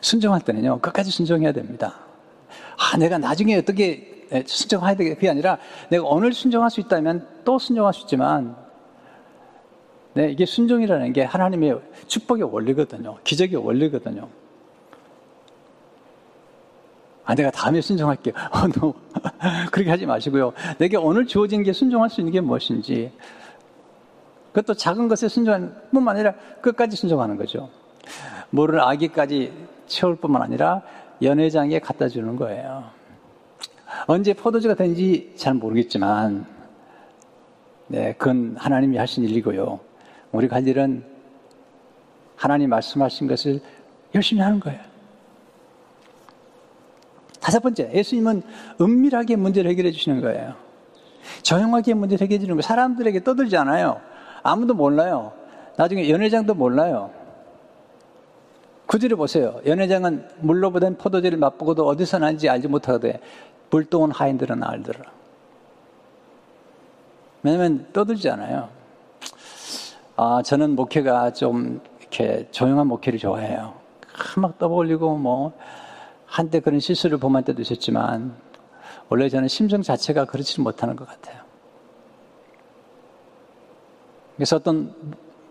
순종할 0.00 0.42
때는요, 0.42 0.80
끝까지 0.80 1.10
순종해야 1.10 1.52
됩니다. 1.52 2.00
아, 2.76 2.96
내가 2.98 3.18
나중에 3.18 3.56
어떻게 3.56 4.26
순종해야 4.46 4.96
되게 4.96 5.14
그게 5.14 5.30
아니라 5.30 5.58
내가 5.88 6.04
오늘 6.04 6.32
순종할 6.32 6.70
수 6.70 6.80
있다면 6.80 7.26
또 7.44 7.58
순종할 7.58 7.94
수 7.94 8.02
있지만 8.02 8.56
네, 10.14 10.30
이게 10.30 10.46
순종이라는 10.46 11.12
게 11.12 11.22
하나님의 11.22 11.80
축복의 12.06 12.44
원리거든요. 12.44 13.18
기적의 13.24 13.56
원리거든요. 13.56 14.28
아, 17.24 17.34
내가 17.34 17.50
다음에 17.50 17.80
순종할게요. 17.80 18.34
어, 18.52 18.64
no. 18.64 18.94
그렇게 19.72 19.90
하지 19.90 20.06
마시고요. 20.06 20.52
내게 20.78 20.96
오늘 20.96 21.26
주어진 21.26 21.62
게 21.62 21.72
순종할 21.72 22.10
수 22.10 22.20
있는 22.20 22.32
게 22.32 22.40
무엇인지. 22.40 23.12
그것도 24.52 24.74
작은 24.74 25.08
것에 25.08 25.28
순종할 25.28 25.74
뿐만 25.90 26.14
아니라 26.14 26.34
끝까지 26.60 26.96
순종하는 26.96 27.36
거죠. 27.36 27.70
모르는 28.50 28.80
아기까지 28.80 29.52
채울 29.86 30.16
뿐만 30.16 30.42
아니라 30.42 30.82
연회장에 31.22 31.80
갖다 31.80 32.08
주는 32.08 32.36
거예요. 32.36 32.84
언제 34.06 34.34
포도주가 34.34 34.74
되는지 34.74 35.32
잘 35.36 35.54
모르겠지만, 35.54 36.46
네, 37.88 38.14
그건 38.18 38.56
하나님이 38.58 38.96
하신 38.96 39.24
일이고요. 39.24 39.80
우리가 40.32 40.56
할 40.56 40.66
일은 40.66 41.04
하나님 42.36 42.70
말씀하신 42.70 43.26
것을 43.26 43.60
열심히 44.14 44.42
하는 44.42 44.60
거예요. 44.60 44.93
다섯 47.44 47.60
번째, 47.60 47.90
예수님은 47.92 48.42
은밀하게 48.80 49.36
문제를 49.36 49.70
해결해 49.70 49.90
주시는 49.92 50.22
거예요. 50.22 50.54
조용하게 51.42 51.92
문제를 51.92 52.24
해결해 52.24 52.40
주는 52.40 52.56
거 52.56 52.62
사람들에게 52.62 53.22
떠들지 53.22 53.54
않아요. 53.58 54.00
아무도 54.42 54.72
몰라요. 54.72 55.30
나중에 55.76 56.08
연회장도 56.08 56.54
몰라요. 56.54 57.10
구절에 58.86 59.14
보세요. 59.16 59.60
연회장은 59.66 60.26
물로 60.40 60.70
보된 60.70 60.96
포도주를 60.96 61.36
맛보고도 61.36 61.86
어디서 61.86 62.18
난지 62.20 62.48
알지 62.48 62.68
못하되 62.68 63.20
불똥은 63.68 64.10
하인들은 64.12 64.62
알더라. 64.62 65.00
왜냐면 67.42 67.86
떠들잖아요. 67.92 68.70
아, 70.16 70.40
저는 70.42 70.76
목회가 70.76 71.30
좀 71.34 71.82
이렇게 72.00 72.48
조용한 72.52 72.86
목회를 72.86 73.18
좋아해요. 73.18 73.74
막 74.38 74.58
떠벌리고 74.58 75.18
뭐, 75.18 75.52
한때 76.34 76.58
그런 76.58 76.80
실수를 76.80 77.18
범할 77.18 77.44
때도 77.44 77.62
있었지만, 77.62 78.34
원래 79.08 79.28
저는 79.28 79.46
심정 79.46 79.82
자체가 79.82 80.24
그렇지 80.24 80.62
못하는 80.62 80.96
것 80.96 81.06
같아요. 81.06 81.40
그래서 84.34 84.56
어떤 84.56 84.92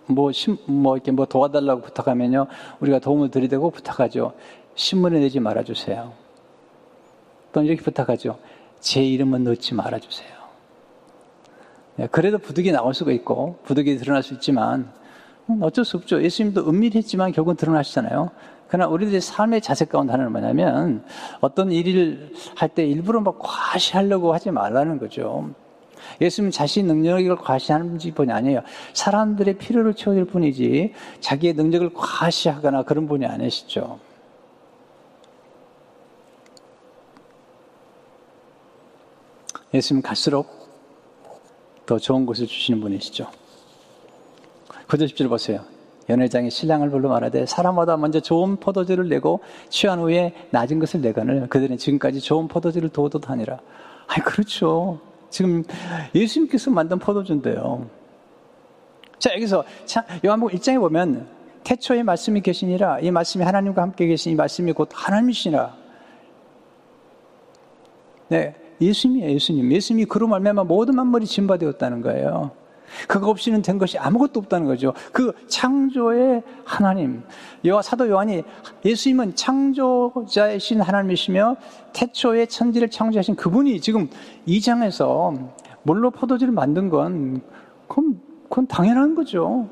뭐, 0.07 0.33
심, 0.33 0.57
뭐, 0.65 0.97
이렇게 0.97 1.13
뭐 1.13 1.25
도와달라고 1.25 1.83
부탁하면요. 1.83 2.47
우리가 2.81 2.99
도움을 2.99 3.31
드리되고 3.31 3.71
부탁하죠. 3.71 4.33
신문에 4.75 5.21
내지 5.21 5.39
말아주세요. 5.39 6.11
또 7.53 7.61
이렇게 7.61 7.81
부탁하죠. 7.81 8.37
제 8.81 9.01
이름은 9.01 9.45
넣지 9.45 9.75
말아주세요. 9.75 10.33
네, 11.95 12.07
그래도 12.11 12.39
부득이 12.39 12.73
나올 12.73 12.93
수가 12.93 13.13
있고, 13.13 13.57
부득이 13.63 13.95
드러날 13.99 14.21
수 14.21 14.33
있지만, 14.33 14.91
음, 15.49 15.59
어쩔 15.61 15.85
수 15.85 15.95
없죠. 15.95 16.21
예수님도 16.21 16.67
은밀했지만 16.67 17.31
결국은 17.31 17.55
드러나시잖아요. 17.55 18.31
그러나 18.73 18.89
우리들의 18.89 19.21
삶의 19.21 19.61
자세 19.61 19.85
가운데 19.85 20.13
하나는 20.13 20.31
뭐냐면, 20.31 21.05
어떤 21.41 21.71
일을 21.71 22.33
할 22.55 22.69
때 22.69 22.83
일부러 22.83 23.21
막 23.21 23.37
과시하려고 23.37 24.33
하지 24.33 24.49
말라는 24.49 24.97
거죠. 24.97 25.51
예수님 26.19 26.49
자신 26.49 26.87
능력을 26.87 27.35
과시하는 27.35 27.99
분이 27.99 28.31
아니에요. 28.31 28.61
사람들의 28.95 29.59
필요를 29.59 29.93
채워줄 29.93 30.25
뿐이지 30.25 30.91
자기의 31.19 31.53
능력을 31.53 31.91
과시하거나 31.93 32.81
그런 32.81 33.07
분이 33.07 33.27
아니시죠. 33.27 33.99
예수님 39.71 40.01
갈수록 40.01 40.47
더 41.85 41.99
좋은 41.99 42.25
것을 42.25 42.47
주시는 42.47 42.81
분이시죠. 42.81 43.27
9절 44.87 45.05
10절 45.09 45.29
보세요. 45.29 45.72
연회장이 46.09 46.49
신랑을 46.49 46.89
불러 46.89 47.09
말하되 47.09 47.45
사람마다 47.45 47.97
먼저 47.97 48.19
좋은 48.19 48.57
포도주를 48.57 49.07
내고 49.09 49.39
취한 49.69 49.99
후에 49.99 50.33
낮은 50.51 50.79
것을 50.79 51.01
내거늘 51.01 51.47
그들은 51.47 51.77
지금까지 51.77 52.19
좋은 52.19 52.47
포도주를 52.47 52.89
도도하니라. 52.89 53.59
아니 54.07 54.23
그렇죠. 54.23 54.99
지금 55.29 55.63
예수님께서 56.13 56.71
만든 56.71 56.99
포도주인데요. 56.99 57.87
자, 59.17 59.33
여기서 59.33 59.63
요한복음 60.25 60.55
1장에 60.57 60.79
보면 60.79 61.27
태초에 61.63 62.03
말씀이 62.03 62.41
계시니라 62.41 62.99
이 62.99 63.09
말씀이 63.09 63.43
하나님과 63.43 63.81
함께 63.81 64.13
이 64.13 64.35
말씀이 64.35 64.73
곧 64.73 64.89
하나님이시라. 64.91 65.83
네, 68.29 68.55
예수님이에요, 68.81 69.31
예수님. 69.31 69.71
예수님이 69.71 70.05
그로 70.05 70.27
말미암아 70.27 70.65
모든 70.65 70.95
만물이 70.95 71.25
진바되었다는 71.25 72.01
거예요. 72.01 72.51
그거 73.07 73.29
없이는 73.29 73.61
된 73.61 73.77
것이 73.77 73.97
아무것도 73.97 74.39
없다는 74.39 74.67
거죠. 74.67 74.93
그 75.11 75.33
창조의 75.47 76.43
하나님. 76.65 77.23
여와 77.65 77.81
사도 77.81 78.07
요한이 78.07 78.43
예수님은 78.85 79.35
창조자이신 79.35 80.81
하나님이시며 80.81 81.57
태초의 81.93 82.47
천지를 82.47 82.89
창조하신 82.89 83.35
그분이 83.35 83.79
지금 83.81 84.09
이 84.45 84.61
장에서 84.61 85.33
물로 85.83 86.11
포도주를 86.11 86.53
만든 86.53 86.89
건 86.89 87.41
그건, 87.87 88.19
그건 88.49 88.67
당연한 88.67 89.15
거죠. 89.15 89.67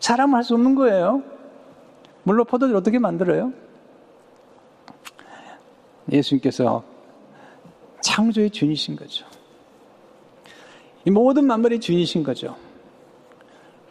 사람은 0.00 0.34
할 0.34 0.44
수 0.44 0.54
없는 0.54 0.74
거예요. 0.74 1.22
물로 2.22 2.44
포도주를 2.44 2.76
어떻게 2.76 2.98
만들어요? 2.98 3.52
예수님께서 6.10 6.82
창조의 8.00 8.50
주인이신 8.50 8.96
거죠. 8.96 9.26
이 11.06 11.10
모든 11.10 11.46
만물의 11.46 11.78
주인이신 11.78 12.24
거죠. 12.24 12.56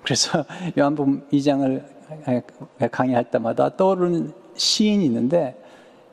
그래서 0.04 0.43
요한복음 0.78 1.28
2장을 1.32 1.84
강의할 2.91 3.32
때마다 3.32 3.75
떠오르는 3.75 4.34
시인이 4.56 5.06
있는데 5.06 5.56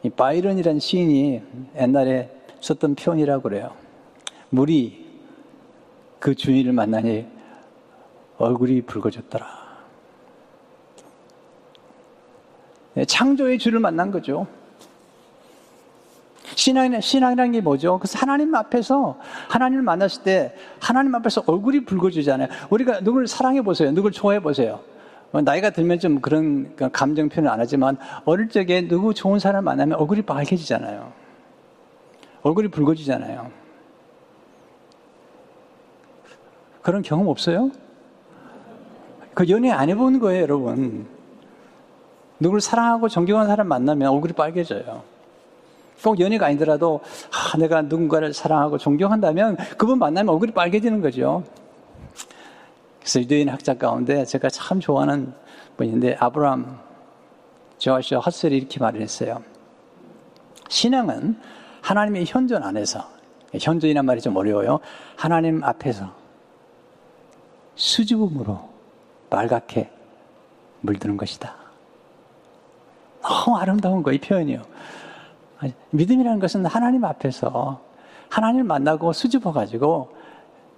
이 0.05 0.11
바이런이라는 0.11 0.79
시인이 0.79 1.43
옛날에 1.77 2.31
썼던 2.61 2.95
표현이라고 2.95 3.43
그래요. 3.43 3.75
물이 4.51 5.05
그 6.21 6.37
주인을 6.37 6.73
만나니 6.73 7.27
얼굴이 8.39 8.83
붉어졌더라. 8.83 9.63
네, 12.95 13.05
창조의 13.05 13.59
주를 13.59 13.81
만난 13.81 14.13
거죠. 14.13 14.47
신앙이란, 16.55 17.01
신앙이라는 17.01 17.53
게 17.53 17.61
뭐죠? 17.61 17.99
그래서 17.99 18.19
하나님 18.19 18.55
앞에서 18.55 19.19
하나님을 19.49 19.83
만났을 19.83 20.23
때 20.23 20.55
하나님 20.81 21.15
앞에서 21.15 21.43
얼굴이 21.47 21.85
붉어지잖아요. 21.85 22.49
우리가 22.71 23.01
누구를 23.01 23.27
사랑해 23.27 23.63
보세요. 23.63 23.91
누구를 23.93 24.13
좋아해 24.13 24.41
보세요. 24.41 24.81
뭐 25.31 25.41
나이가 25.41 25.71
들면 25.71 25.99
좀 25.99 26.21
그런 26.21 26.77
감정 26.93 27.29
표현을 27.29 27.51
안 27.51 27.59
하지만 27.59 27.97
어릴 28.25 28.49
적에 28.49 28.87
누구 28.87 29.15
좋은 29.15 29.39
사람 29.39 29.65
만나면 29.65 29.99
얼굴이 29.99 30.23
빨개지잖아요. 30.23 31.13
얼굴이 32.43 32.69
붉어지잖아요. 32.69 33.51
그런 36.83 37.03
경험 37.03 37.29
없어요? 37.29 37.71
그 39.35 39.49
연애 39.49 39.71
안 39.71 39.89
해본 39.89 40.19
거예요, 40.19 40.43
여러분. 40.43 41.07
누구를 42.41 42.61
사랑하고 42.61 43.09
존경하는 43.09 43.49
사람 43.49 43.69
만나면 43.69 44.09
얼굴이 44.11 44.33
빨개져요. 44.33 45.12
꼭 46.03 46.19
연애가 46.21 46.47
아니더라도 46.47 47.01
아, 47.31 47.57
내가 47.57 47.83
누군가를 47.83 48.33
사랑하고 48.33 48.79
존경한다면 48.79 49.57
그분 49.77 49.99
만나면 49.99 50.33
얼굴이 50.33 50.53
빨개지는 50.53 51.01
거죠. 51.01 51.45
그래서 53.01 53.21
유대인 53.21 53.49
학자 53.49 53.75
가운데 53.75 54.25
제가 54.25 54.49
참 54.49 54.81
좋아하는 54.81 55.33
분인데 55.77 56.17
아브라함 56.19 56.79
조아시 57.79 58.15
헛셀이 58.15 58.57
이렇게 58.57 58.79
말을 58.79 59.01
했어요. 59.01 59.43
신앙은 60.69 61.37
하나님의 61.81 62.25
현존 62.27 62.63
안에서 62.63 63.09
현존이란 63.59 64.07
말이 64.07 64.21
좀 64.21 64.37
어려워요. 64.37 64.81
하나님 65.17 65.63
앞에서 65.65 66.15
수줍음으로 67.75 68.71
빨갛게 69.31 69.91
물드는 70.81 71.17
것이다. 71.17 71.55
너무 73.23 73.57
아름다운 73.57 74.03
거, 74.03 74.13
이 74.13 74.19
표현이요. 74.19 74.63
믿음이라는 75.91 76.41
것은 76.41 76.67
하나님 76.67 77.05
앞에서 77.05 77.81
하나님을 78.29 78.65
만나고 78.65 79.13
수줍어가지고 79.13 80.15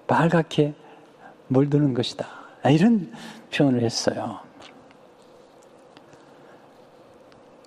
빨갛게 0.07 0.75
물드는 1.49 1.95
것이다. 1.95 2.27
이런 2.67 3.13
표현을 3.55 3.83
했어요. 3.83 4.41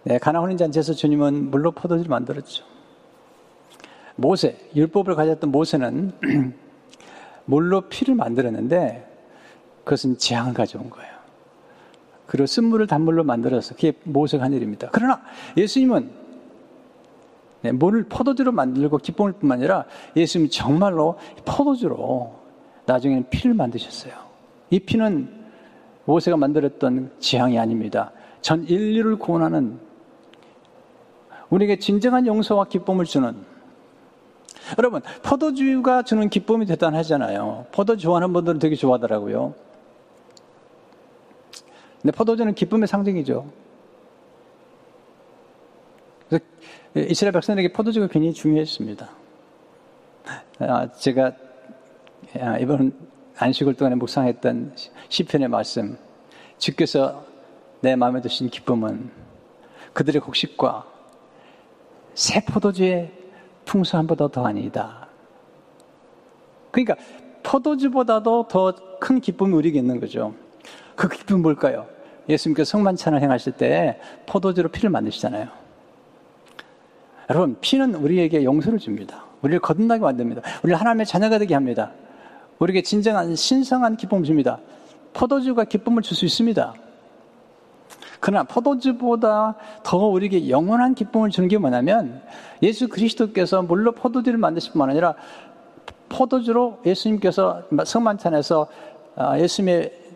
네, 0.03 0.17
가나 0.19 0.39
혼인잔치에서 0.39 0.93
주님은 0.93 1.51
물로 1.51 1.71
포도주를 1.71 2.09
만들었죠. 2.09 2.63
모세, 4.15 4.57
율법을 4.75 5.15
가졌던 5.15 5.51
모세는 5.51 6.11
물로 7.45 7.81
피를 7.81 8.15
만들었는데 8.15 9.05
그것은 9.83 10.17
재앙을 10.17 10.53
가져온 10.53 10.89
거예요. 10.89 11.17
그리고 12.25 12.45
쓴물을 12.45 12.87
단물로 12.87 13.23
만들어서 13.23 13.75
그게 13.75 13.93
모세가 14.03 14.43
한 14.43 14.53
일입니다. 14.53 14.89
그러나 14.91 15.21
예수님은 15.55 16.26
네, 17.61 17.71
물을 17.71 18.03
포도주로 18.03 18.51
만들고 18.51 18.97
기쁨을 18.99 19.33
뿐만 19.33 19.59
아니라 19.59 19.85
예수님이 20.15 20.49
정말로 20.49 21.17
포도주로 21.45 22.35
나중에는 22.85 23.29
피를 23.29 23.53
만드셨어요. 23.53 24.13
이 24.69 24.79
피는 24.79 25.45
모세가 26.05 26.37
만들었던 26.37 27.11
지향이 27.19 27.59
아닙니다. 27.59 28.11
전 28.41 28.63
인류를 28.63 29.17
구원하는 29.17 29.79
우리에게 31.49 31.79
진정한 31.79 32.27
용서와 32.27 32.65
기쁨을 32.65 33.05
주는 33.05 33.35
여러분 34.77 35.01
포도주가 35.23 36.03
주는 36.03 36.29
기쁨이 36.29 36.65
대단하잖아요. 36.65 37.67
포도주 37.71 38.03
좋아하는 38.03 38.33
분들은 38.33 38.59
되게 38.59 38.75
좋아하더라고요. 38.75 39.53
근데 42.01 42.15
포도주는 42.15 42.53
기쁨의 42.53 42.87
상징이죠. 42.87 43.45
그래서 46.29 46.45
이스라엘 46.95 47.31
백성에게 47.33 47.73
포도주가 47.73 48.07
굉장히 48.07 48.33
중요했습니다. 48.33 49.09
아, 50.59 50.91
제가 50.91 51.31
아, 52.39 52.57
이번 52.57 52.93
안식을 53.37 53.75
동안에 53.75 53.95
묵상했던 53.95 54.75
시편의 55.09 55.47
말씀, 55.47 55.97
주께서 56.57 57.23
내 57.81 57.95
마음에 57.95 58.21
드신 58.21 58.49
기쁨은 58.49 59.11
그들의 59.93 60.21
곡식과 60.21 60.85
새 62.15 62.43
포도주의 62.43 63.11
풍성함보다 63.65 64.29
더 64.29 64.45
아니다. 64.45 65.07
그러니까 66.71 66.95
포도주보다도 67.43 68.47
더 68.47 68.87
큰 68.99 69.19
기쁨이 69.19 69.53
우리에게 69.53 69.79
있는 69.79 69.99
거죠. 69.99 70.33
그 70.95 71.07
기쁨이 71.07 71.41
뭘까요? 71.41 71.87
예수님께서 72.27 72.71
성만찬을 72.71 73.21
행하실 73.21 73.53
때 73.53 73.99
포도주로 74.25 74.69
피를 74.69 74.89
만드시잖아요. 74.89 75.47
여러분, 77.29 77.57
피는 77.59 77.95
우리에게 77.95 78.43
용서를 78.43 78.79
줍니다. 78.79 79.25
우리를 79.41 79.59
거듭나게 79.59 80.01
만듭니다. 80.01 80.41
우리를 80.63 80.79
하나님의 80.79 81.05
자녀가 81.05 81.37
되게 81.37 81.53
합니다. 81.53 81.91
우리에게 82.59 82.81
진정한 82.81 83.35
신성한 83.35 83.97
기쁨을 83.97 84.23
줍니다. 84.23 84.59
포도주가 85.13 85.63
기쁨을 85.63 86.01
줄 86.01 86.15
수 86.15 86.25
있습니다. 86.25 86.73
그러나 88.19 88.43
포도주보다 88.43 89.55
더 89.83 89.97
우리에게 90.07 90.49
영원한 90.49 90.95
기쁨을 90.95 91.29
주는 91.29 91.47
게 91.47 91.57
뭐냐면 91.57 92.21
예수 92.63 92.87
그리스도께서 92.87 93.61
물론 93.61 93.93
포도주를 93.93 94.39
만드실 94.39 94.71
뿐만 94.71 94.89
아니라 94.89 95.13
포도주로 96.09 96.79
예수님께서 96.85 97.63
성만찬에서 97.85 98.67
아, 99.15 99.39
예수님의 99.39 100.06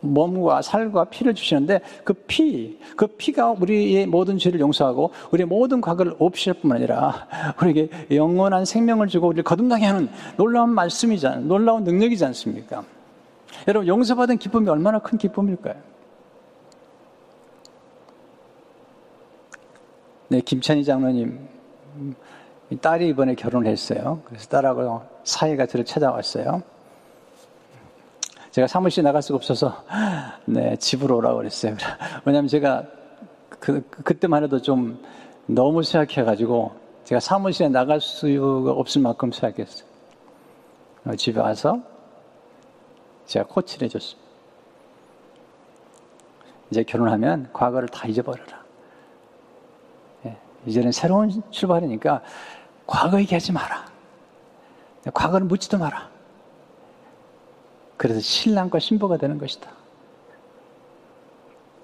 몸과 0.00 0.62
살과 0.62 1.04
피를 1.04 1.34
주시는데 1.34 1.80
그 2.04 2.12
피, 2.12 2.78
그 2.96 3.06
피가 3.06 3.52
우리의 3.52 4.06
모든 4.06 4.38
죄를 4.38 4.60
용서하고 4.60 5.10
우리의 5.32 5.46
모든 5.46 5.80
과거를 5.80 6.16
없앨 6.18 6.54
뿐만 6.54 6.78
아니라 6.78 7.26
우리에게 7.60 7.88
영원한 8.10 8.64
생명을 8.64 9.08
주고 9.08 9.28
우리를 9.28 9.44
거듭나게 9.44 9.86
하는 9.86 10.08
놀라운 10.36 10.70
말씀이잖아요. 10.70 11.44
놀라운 11.46 11.84
능력이지 11.84 12.24
않습니까? 12.26 12.84
여러분, 13.68 13.88
용서받은 13.88 14.38
기쁨이 14.38 14.68
얼마나 14.68 14.98
큰 14.98 15.18
기쁨일까요? 15.18 15.74
네, 20.28 20.40
김찬희 20.40 20.84
장로님 20.84 21.48
딸이 22.80 23.08
이번에 23.08 23.34
결혼을 23.34 23.66
했어요. 23.66 24.22
그래서 24.24 24.46
딸하고 24.48 25.02
사이가 25.24 25.66
저를 25.66 25.84
찾아왔어요. 25.84 26.62
제가 28.50 28.66
사무실 28.66 29.04
나갈 29.04 29.22
수가 29.22 29.36
없어서 29.36 29.84
네, 30.44 30.76
집으로 30.76 31.16
오라고 31.18 31.38
그랬어요. 31.38 31.76
왜냐하면 32.24 32.48
제가 32.48 32.84
그, 33.48 33.82
그때만 34.04 34.42
해도 34.42 34.60
좀 34.60 35.02
너무 35.46 35.82
쇠약해가지고 35.82 36.72
제가 37.04 37.20
사무실에 37.20 37.68
나갈 37.68 38.00
수가 38.00 38.72
없을 38.72 39.02
만큼 39.02 39.30
쇠약했어요. 39.30 39.88
집에 41.16 41.40
와서 41.40 41.80
제가 43.26 43.46
코치를 43.46 43.86
해줬습니다. 43.86 44.28
이제 46.70 46.82
결혼하면 46.82 47.50
과거를 47.52 47.88
다 47.88 48.06
잊어버려라. 48.06 48.64
예, 50.26 50.36
이제는 50.66 50.92
새로운 50.92 51.42
출발이니까 51.50 52.22
과거 52.86 53.20
얘기하지 53.20 53.52
마라. 53.52 53.86
과거를 55.14 55.46
묻지도 55.46 55.78
마라. 55.78 56.09
그래서 58.00 58.18
신랑과 58.18 58.78
신부가 58.78 59.18
되는 59.18 59.36
것이다. 59.36 59.70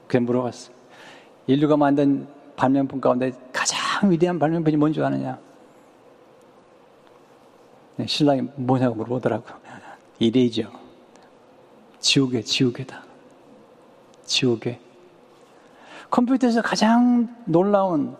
그게 0.06 0.18
물어봤어. 0.18 0.72
인류가 1.46 1.76
만든 1.76 2.26
발명품 2.56 3.02
가운데 3.02 3.32
가장 3.52 4.10
위대한 4.10 4.38
발명품이 4.38 4.78
뭔지 4.78 5.02
아느냐? 5.02 5.38
네, 7.96 8.06
신랑이 8.06 8.48
뭐냐고 8.54 8.94
물어보더라고. 8.94 9.44
이레이죠. 10.18 10.72
지우개, 12.00 12.40
지우개다. 12.40 13.04
지우개. 14.24 14.80
컴퓨터에서 16.08 16.62
가장 16.62 17.28
놀라운 17.44 18.16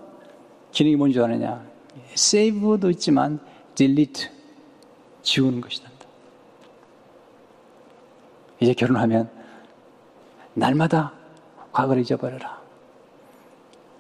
기능이 0.71 0.97
뭔지 0.97 1.19
아느냐? 1.19 1.65
세이브도 2.15 2.91
있지만 2.91 3.41
딜리트, 3.75 4.29
지우는 5.23 5.63
것이다. 5.63 5.96
이제 8.61 8.73
결혼하면 8.73 9.29
날마다 10.55 11.13
과거를 11.73 12.03
잊어버려라. 12.03 12.59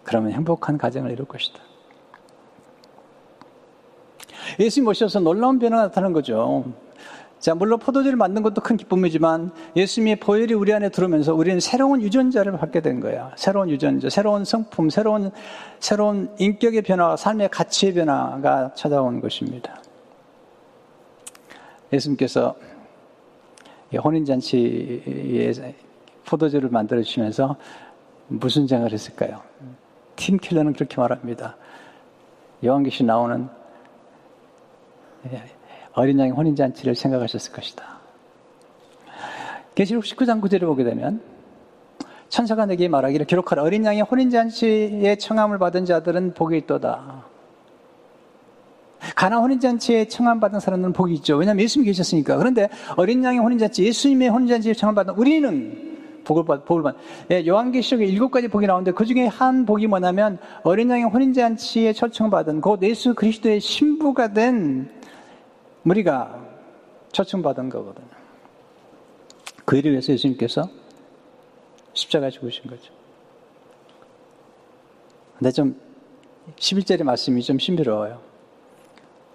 그러면 0.04 0.32
행복한 0.32 0.78
가정을 0.78 1.10
이룰 1.10 1.26
것이다. 1.26 1.60
예수님 4.58 4.88
오셔서 4.88 5.20
놀라운 5.20 5.58
변화가 5.58 5.84
나타나는 5.84 6.14
거죠. 6.14 6.64
자, 7.38 7.54
물론 7.54 7.78
포도주를 7.78 8.16
만든 8.16 8.42
것도 8.42 8.62
큰 8.62 8.76
기쁨이지만 8.76 9.52
예수님의 9.76 10.16
보혈이 10.16 10.54
우리 10.54 10.72
안에 10.72 10.88
들어오면서 10.88 11.34
우리는 11.34 11.60
새로운 11.60 12.00
유전자를 12.00 12.52
받게 12.52 12.80
된 12.80 13.00
거야. 13.00 13.32
새로운 13.36 13.68
유전자, 13.68 14.08
새로운 14.08 14.44
성품, 14.44 14.88
새로운, 14.88 15.30
새로운 15.78 16.34
인격의 16.38 16.82
변화, 16.82 17.14
삶의 17.14 17.50
가치의 17.50 17.94
변화가 17.94 18.72
찾아온 18.74 19.20
것입니다. 19.20 19.80
예수님께서 21.92 22.56
혼인잔치에 23.98 25.74
포도주를 26.24 26.70
만들어 26.70 27.02
주시면서 27.02 27.56
무슨 28.28 28.66
생각을 28.66 28.92
했을까요? 28.92 29.42
팀 30.16 30.38
킬러는 30.38 30.72
그렇게 30.72 31.00
말합니다. 31.00 31.56
여왕계시 32.62 33.04
나오는 33.04 33.48
어린 35.92 36.18
양의 36.18 36.32
혼인잔치를 36.32 36.94
생각하셨을 36.94 37.52
것이다. 37.52 37.96
계시록 39.74 40.04
19장 40.04 40.40
9절을 40.40 40.60
보게 40.60 40.84
되면 40.84 41.20
천사가 42.28 42.66
내게 42.66 42.88
말하기를 42.88 43.26
기록하라 43.26 43.62
어린 43.62 43.84
양의 43.84 44.02
혼인잔치에 44.02 45.16
청함을 45.16 45.58
받은 45.58 45.84
자들은 45.84 46.34
복이 46.34 46.56
있도다. 46.58 47.35
가나 49.14 49.38
혼인잔치에 49.38 50.08
청함받은 50.08 50.60
사람들은 50.60 50.92
복이 50.92 51.14
있죠. 51.14 51.36
왜냐하면 51.36 51.62
예수님이 51.62 51.86
계셨으니까. 51.90 52.36
그런데 52.36 52.68
어린 52.96 53.22
양의 53.22 53.40
혼인잔치, 53.40 53.84
예수님의 53.84 54.28
혼인잔치에 54.28 54.74
청함받은 54.74 55.14
우리는 55.14 55.96
복을 56.24 56.44
받, 56.44 56.64
복을 56.64 56.82
받. 56.82 56.96
예, 57.30 57.46
요한계시록에 57.46 58.04
일곱 58.04 58.30
가지 58.30 58.48
복이 58.48 58.66
나오는데 58.66 58.92
그 58.92 59.04
중에 59.04 59.26
한 59.26 59.64
복이 59.64 59.86
뭐냐면 59.86 60.38
어린 60.64 60.90
양의 60.90 61.04
혼인잔치에 61.04 61.92
초청받은 61.92 62.60
곧 62.60 62.82
예수 62.82 63.14
그리스도의 63.14 63.60
신부가 63.60 64.32
된 64.32 64.90
우리가 65.84 66.44
초청받은 67.12 67.68
거거든요. 67.68 68.06
그 69.64 69.76
일을 69.76 69.92
위해서 69.92 70.12
예수님께서 70.12 70.68
십자가 71.92 72.28
죽으신 72.28 72.64
거죠. 72.68 72.92
근데 75.38 75.50
좀 75.50 75.78
11절의 76.56 77.04
말씀이 77.04 77.42
좀 77.42 77.58
신비로워요. 77.58 78.25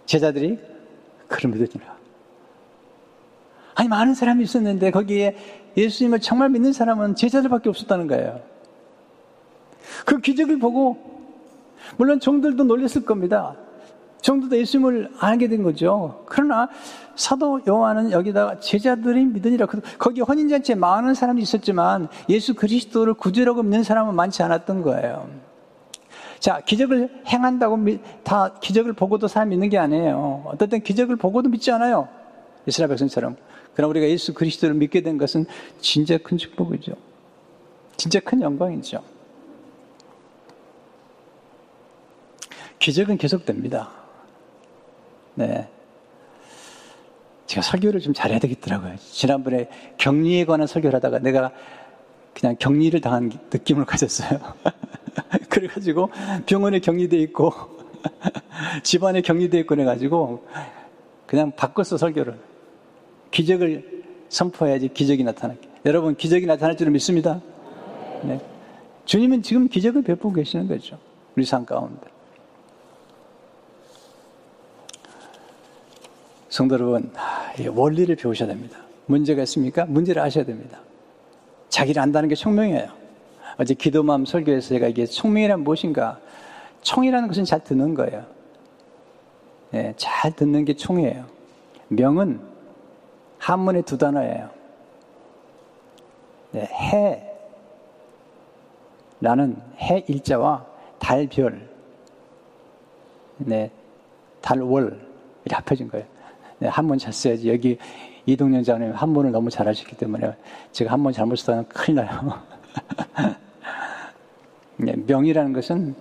제자들이 0.06 0.60
그를 1.28 1.52
믿으니라. 1.52 1.96
아니, 3.76 3.88
많은 3.88 4.14
사람이 4.14 4.44
있었는데 4.44 4.92
거기에 4.92 5.36
예수님을 5.78 6.20
정말 6.20 6.50
믿는 6.50 6.74
사람은 6.74 7.16
제자들밖에 7.16 7.70
없었다는 7.70 8.08
거예요. 8.08 8.42
그 10.06 10.20
기적을 10.20 10.60
보고, 10.60 10.98
물론 11.98 12.20
종들도 12.20 12.64
놀랐을 12.64 13.04
겁니다. 13.06 13.56
종들도 14.22 14.56
예수님을 14.58 15.12
알게 15.20 15.48
된 15.48 15.64
거죠. 15.64 16.24
그러나 16.28 16.70
사도 17.16 17.62
요한은 17.68 18.12
여기다가 18.12 18.60
제자들이 18.60 19.26
믿으니라. 19.26 19.66
거기 19.98 20.22
혼인잔치에 20.22 20.76
많은 20.76 21.14
사람이 21.14 21.42
있었지만 21.42 22.08
예수 22.30 22.54
그리스도를 22.54 23.16
구주라고 23.16 23.64
믿는 23.64 23.84
사람은 23.84 24.16
많지 24.16 24.44
않았던 24.44 24.84
거예요. 24.84 25.28
자, 26.42 26.60
기적을 26.60 27.22
행한다고 27.28 27.78
다 28.24 28.56
기적을 28.60 28.94
보고도 28.94 29.28
사람 29.28 29.50
믿는 29.50 29.70
게 29.70 29.78
아니에요. 29.78 30.42
어떨 30.48 30.70
땐 30.70 30.82
기적을 30.82 31.16
보고도 31.16 31.50
믿지 31.50 31.72
않아요. 31.72 32.10
이스라엘 32.66 32.90
백성처럼. 32.90 33.38
그러나 33.76 33.90
우리가 33.92 34.08
예수 34.10 34.34
그리스도를 34.34 34.74
믿게 34.74 35.02
된 35.02 35.20
것은 35.20 35.46
진짜 35.80 36.18
큰 36.18 36.40
축복이죠. 36.40 36.94
진짜 37.96 38.20
큰 38.20 38.42
영광이죠. 38.42 39.04
기적은 42.80 43.20
계속됩니다. 43.20 43.92
네. 45.36 45.70
제가 47.46 47.62
설교를 47.62 48.00
좀 48.00 48.16
잘해야 48.16 48.40
되겠더라고요. 48.40 48.96
지난번에 48.98 49.70
격리에 49.98 50.46
관한 50.46 50.66
설교를 50.66 50.96
하다가 50.96 51.20
내가 51.20 51.52
그냥 52.34 52.56
격리를 52.58 53.00
당한 53.00 53.32
느낌을 53.54 53.86
가졌어요. 53.86 54.40
그래가지고 55.52 56.10
병원에 56.46 56.80
격리돼 56.80 57.18
있고 57.18 57.52
집안에 58.84 59.22
격리돼 59.22 59.60
있고 59.60 59.76
그래가지고 59.76 60.46
그냥 61.28 61.52
바꿨어 61.52 61.98
설교를. 61.98 62.40
기적을 63.30 64.04
선포해야지 64.30 64.90
기적이 64.90 65.24
나타나게. 65.24 65.70
여러분 65.86 66.16
기적이 66.16 66.46
나타날 66.46 66.78
줄을 66.78 66.92
믿습니다. 66.94 67.42
네. 68.24 68.40
주님은 69.06 69.42
지금 69.42 69.68
기적을 69.68 70.04
베푸고 70.04 70.34
계시는 70.34 70.68
거죠 70.68 70.98
우리 71.36 71.46
삶 71.46 71.66
가운데. 71.66 72.08
성도 76.50 76.76
여러분 76.76 77.12
원리를 77.70 78.16
배우셔야 78.16 78.48
됩니다. 78.48 78.78
문제가 79.06 79.44
있습니까? 79.44 79.86
문제를 79.86 80.22
아셔야 80.22 80.46
됩니다. 80.46 80.80
자기를 81.70 82.02
안다는 82.02 82.30
게 82.30 82.36
총명이에요 82.36 83.01
어제 83.62 83.76
기도마음 83.76 84.26
설교에서 84.26 84.70
제가 84.70 84.88
이게 84.88 85.06
총명이란 85.06 85.60
무엇인가? 85.60 86.20
총이라는 86.82 87.28
것은 87.28 87.46
잘 87.46 87.64
듣는 87.64 87.94
거예요. 87.94 88.26
네, 89.70 89.94
잘 89.98 90.36
듣는 90.36 90.66
게 90.66 90.74
총이에요. 90.74 91.26
명은 91.90 92.42
한문의 93.38 93.84
두 93.84 94.00
단어예요. 94.00 94.50
네, 96.54 96.62
해, 96.62 97.24
나는 99.20 99.56
해 99.78 100.04
일자와 100.08 100.66
달 100.98 101.28
별, 101.28 101.70
네, 103.38 103.70
달월 104.42 105.00
이렇게 105.46 105.56
합해진 105.56 105.88
거예요. 105.88 106.08
네, 106.58 106.68
한번 106.68 106.98
잤어야지. 106.98 107.48
여기 107.48 107.78
이동현 108.26 108.64
장님 108.64 108.92
한번을 108.94 109.32
너무 109.32 109.52
잘하셨기 109.52 109.98
때문에 109.98 110.34
제가 110.72 110.92
한번 110.92 111.14
잘못 111.14 111.36
쓰다면 111.36 111.68
큰일 111.68 111.98
나요. 111.98 112.42
네, 114.82 114.96
명이라는 114.96 115.54
것은 115.54 115.96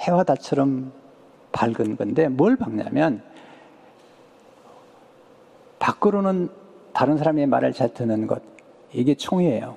해와 0.00 0.22
달처럼 0.22 0.92
밝은 1.50 1.96
건데 1.96 2.28
뭘 2.28 2.56
밝냐면 2.56 3.22
밖으로는 5.80 6.48
다른 6.92 7.18
사람의 7.18 7.46
말을 7.46 7.72
잘 7.72 7.92
듣는 7.92 8.28
것 8.28 8.40
이게 8.92 9.14
총이에요. 9.14 9.76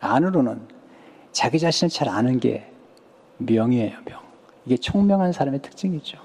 안으로는 0.00 0.60
자기 1.30 1.58
자신을 1.58 1.88
잘 1.88 2.08
아는 2.08 2.38
게 2.40 2.70
명이에요, 3.38 3.96
명. 4.04 4.20
이게 4.66 4.76
총명한 4.76 5.32
사람의 5.32 5.62
특징이죠. 5.62 6.18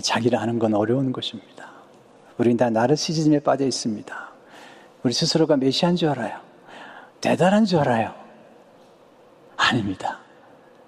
자기를 0.00 0.38
아는 0.38 0.58
건 0.58 0.74
어려운 0.74 1.12
것입니다. 1.12 1.72
우리는 2.38 2.56
다 2.56 2.70
나르시즘에 2.70 3.40
빠져 3.40 3.64
있습니다. 3.66 4.33
우리 5.04 5.12
스스로가 5.12 5.58
메시아인 5.58 5.96
줄 5.96 6.08
알아요. 6.08 6.40
대단한 7.20 7.66
줄 7.66 7.78
알아요. 7.80 8.14
아닙니다. 9.56 10.18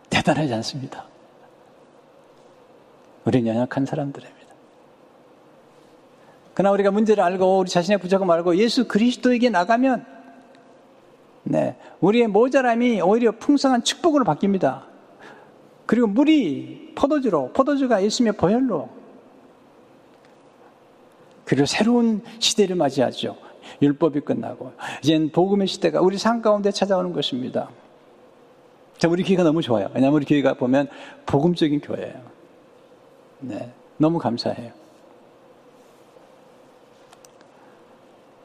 대단하지 0.09 0.53
않습니다. 0.55 1.05
우리는 3.27 3.55
연약한 3.55 3.85
사람들입니다. 3.85 4.47
그러나 6.55 6.73
우리가 6.73 6.91
문제를 6.91 7.23
알고 7.23 7.59
우리 7.59 7.69
자신의 7.69 7.99
부족함을 7.99 8.35
알고 8.37 8.57
예수 8.57 8.89
그리스도에게 8.89 9.51
나가면 9.51 10.07
네, 11.43 11.77
우리의 12.01 12.29
모자람이 12.29 13.03
오히려 13.03 13.33
풍성한 13.33 13.85
축복으로 13.85 14.25
바뀝니다. 14.25 14.85
그리고 15.85 16.07
물이 16.07 16.95
포도주로, 16.97 17.53
포도주가 17.53 18.03
예수님의 18.03 18.39
보혈로. 18.39 18.89
그리고 21.45 21.67
새로운 21.67 22.25
시대를 22.41 22.75
맞이하죠. 22.75 23.46
율법이 23.83 24.21
끝나고 24.21 24.73
이젠 25.03 25.31
복음의 25.31 25.67
시대가 25.67 26.01
우리 26.01 26.19
삶 26.19 26.43
가운데 26.43 26.71
찾아오는 26.71 27.13
것입니다. 27.13 27.69
자, 28.99 29.09
우리 29.09 29.23
교회가 29.23 29.43
너무 29.43 29.61
좋아요. 29.61 29.89
왜냐하면 29.95 30.17
우리 30.17 30.25
교회가 30.25 30.55
보면 30.55 30.89
복음적인 31.27 31.81
교회예요. 31.81 32.15
네, 33.41 33.71
너무 33.99 34.19
감사해요. 34.19 34.73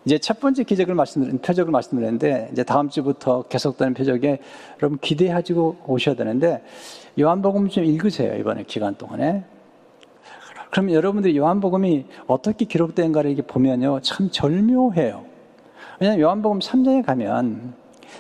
이제 0.04 0.18
첫 0.18 0.40
번째 0.40 0.64
기적을 0.64 0.96
말씀드린, 0.96 1.40
표적을 1.40 1.72
말씀드렸는데, 1.72 2.50
이제 2.52 2.64
다음 2.64 2.90
주부터 2.90 3.44
계속되는 3.44 3.94
표적에 3.94 4.40
여러분 4.80 4.98
기대하시고 5.00 5.84
오셔야 5.86 6.16
되는데, 6.16 6.64
요한복음 7.20 7.70
좀 7.70 7.86
읽으세요, 7.86 8.36
이번에 8.36 8.64
기간 8.64 8.96
동안에. 8.96 9.44
그러면 10.72 10.96
여러분들이 10.96 11.38
요한복음이 11.38 12.06
어떻게 12.28 12.66
기록된가를 12.66 13.30
이렇게 13.30 13.46
보면요, 13.46 14.00
참 14.02 14.32
절묘해요. 14.32 15.26
왜냐하면 16.00 16.22
요한복음 16.22 16.60
3장에 16.60 17.06
가면 17.06 17.74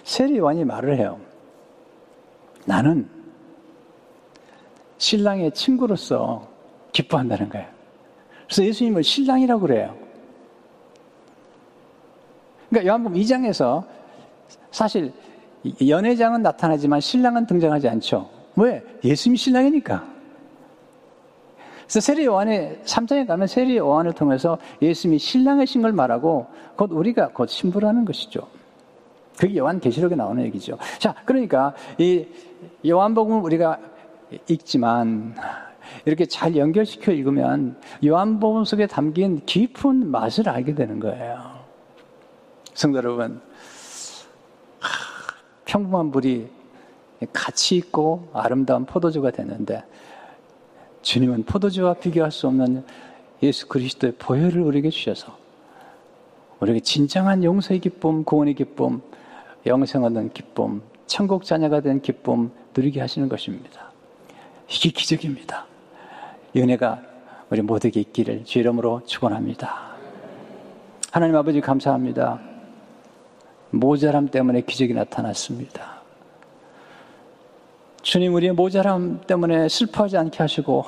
세례 0.03 0.37
요한이 0.37 0.65
말을 0.65 0.97
해요. 0.97 1.17
나는 2.65 3.09
신랑의 4.97 5.51
친구로서 5.53 6.47
기뻐한다는 6.91 7.49
거예요. 7.49 7.67
그래서 8.45 8.65
예수님을 8.65 9.01
신랑이라고 9.01 9.61
그래요. 9.61 9.95
그러니까 12.69 12.89
요한복음 12.89 13.17
2장에서 13.17 13.85
사실 14.71 15.13
연회장은 15.87 16.41
나타나지만 16.41 16.99
신랑은 16.99 17.47
등장하지 17.47 17.87
않죠. 17.87 18.29
왜? 18.57 18.83
예수님이 19.03 19.37
신랑이니까. 19.37 20.10
그래서 21.91 21.99
세례 21.99 22.23
요한의 22.23 22.79
3장에 22.85 23.27
가면 23.27 23.47
세례 23.47 23.75
요한을 23.75 24.13
통해서 24.13 24.57
예수님이 24.81 25.19
신랑이신 25.19 25.81
걸 25.81 25.91
말하고 25.91 26.47
곧 26.77 26.89
우리가 26.93 27.31
곧 27.33 27.47
신부라는 27.47 28.05
것이죠. 28.05 28.47
그게 29.37 29.57
요한 29.57 29.81
계시록에 29.81 30.15
나오는 30.15 30.41
얘기죠. 30.45 30.77
자, 30.99 31.13
그러니까 31.25 31.73
이 31.97 32.25
요한복음을 32.87 33.41
우리가 33.41 33.77
읽지만 34.47 35.35
이렇게 36.05 36.25
잘 36.25 36.55
연결시켜 36.55 37.11
읽으면 37.11 37.77
요한복음 38.05 38.63
속에 38.63 38.87
담긴 38.87 39.41
깊은 39.45 40.09
맛을 40.11 40.47
알게 40.47 40.75
되는 40.75 40.97
거예요. 40.97 41.59
성도 42.73 42.99
여러분, 42.99 43.41
평범한 45.65 46.05
물이 46.05 46.49
가치 47.33 47.75
있고 47.75 48.29
아름다운 48.31 48.85
포도주가 48.85 49.29
되는데 49.31 49.83
주님은 51.01 51.43
포도주와 51.43 51.93
비교할 51.95 52.31
수 52.31 52.47
없는 52.47 52.83
예수 53.43 53.67
그리스도의 53.67 54.13
보혈을 54.19 54.61
우리에게 54.61 54.89
주셔서 54.89 55.37
우리에게 56.59 56.79
진정한 56.81 57.43
용서의 57.43 57.79
기쁨, 57.79 58.23
구원의 58.23 58.53
기쁨, 58.53 59.01
영생 59.65 60.03
얻는 60.03 60.31
기쁨, 60.33 60.81
천국 61.07 61.43
자녀가 61.43 61.81
된 61.81 62.01
기쁨 62.01 62.51
누리게 62.75 63.01
하시는 63.01 63.27
것입니다. 63.27 63.91
이게 64.69 64.89
기적입니다. 64.89 65.65
은혜가 66.55 67.01
우리 67.49 67.61
모두에게 67.61 67.99
있기를 67.99 68.45
주 68.45 68.59
이름으로 68.59 69.01
축원합니다. 69.05 69.91
하나님 71.11 71.35
아버지 71.35 71.59
감사합니다. 71.59 72.39
모자람 73.71 74.29
때문에 74.29 74.61
기적이 74.61 74.93
나타났습니다. 74.93 76.00
주님 78.01 78.33
우리의 78.33 78.53
모자람 78.53 79.21
때문에 79.27 79.69
슬퍼하지 79.69 80.17
않게 80.17 80.37
하시고 80.39 80.85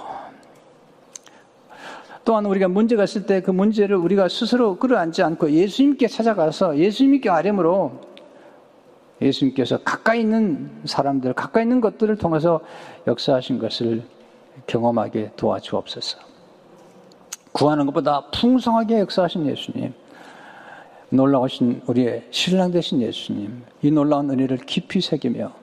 또한 2.25 2.45
우리가 2.45 2.67
문제가 2.67 3.03
있을 3.03 3.25
때 3.25 3.41
그 3.41 3.51
문제를 3.51 3.95
우리가 3.97 4.29
스스로 4.29 4.77
끌어안지 4.77 5.21
않고 5.21 5.51
예수님께 5.51 6.07
찾아가서 6.07 6.77
예수님께 6.77 7.29
아뢰므로 7.29 7.99
예수님께서 9.21 9.77
가까이 9.83 10.21
있는 10.21 10.69
사람들, 10.85 11.33
가까이 11.33 11.63
있는 11.63 11.81
것들을 11.81 12.17
통해서 12.17 12.61
역사하신 13.07 13.59
것을 13.59 14.03
경험하게 14.67 15.31
도와주옵소서. 15.35 16.19
구하는 17.51 17.85
것보다 17.85 18.25
풍성하게 18.31 18.99
역사하신 18.99 19.45
예수님. 19.47 19.93
놀라우신 21.09 21.83
우리의 21.85 22.27
신랑 22.31 22.71
되신 22.71 23.01
예수님, 23.01 23.63
이 23.83 23.91
놀라운 23.91 24.29
은혜를 24.31 24.57
깊이 24.57 24.99
새기며 24.99 25.62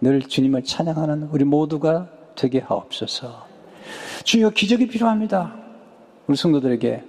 늘 0.00 0.22
주님을 0.22 0.64
찬양하는 0.64 1.28
우리 1.30 1.44
모두가 1.44 2.08
되게 2.34 2.60
하옵소서. 2.60 3.46
주여 4.24 4.50
기적이 4.50 4.88
필요합니다. 4.88 5.54
우리 6.26 6.36
성도들에게 6.36 7.04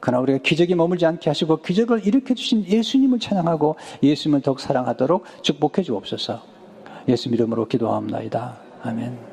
그러나 0.00 0.20
우리가 0.22 0.38
기적이 0.38 0.74
머물지 0.74 1.06
않게 1.06 1.30
하시고 1.30 1.62
기적을 1.62 2.04
일으켜 2.06 2.34
주신 2.34 2.66
예수님을 2.66 3.20
찬양하고 3.20 3.76
예수님을 4.02 4.42
더욱 4.42 4.58
사랑하도록 4.58 5.24
축복해 5.42 5.82
주옵소서. 5.82 6.42
예수 7.08 7.28
이름으로 7.28 7.68
기도합니다. 7.68 8.56
아멘. 8.82 9.31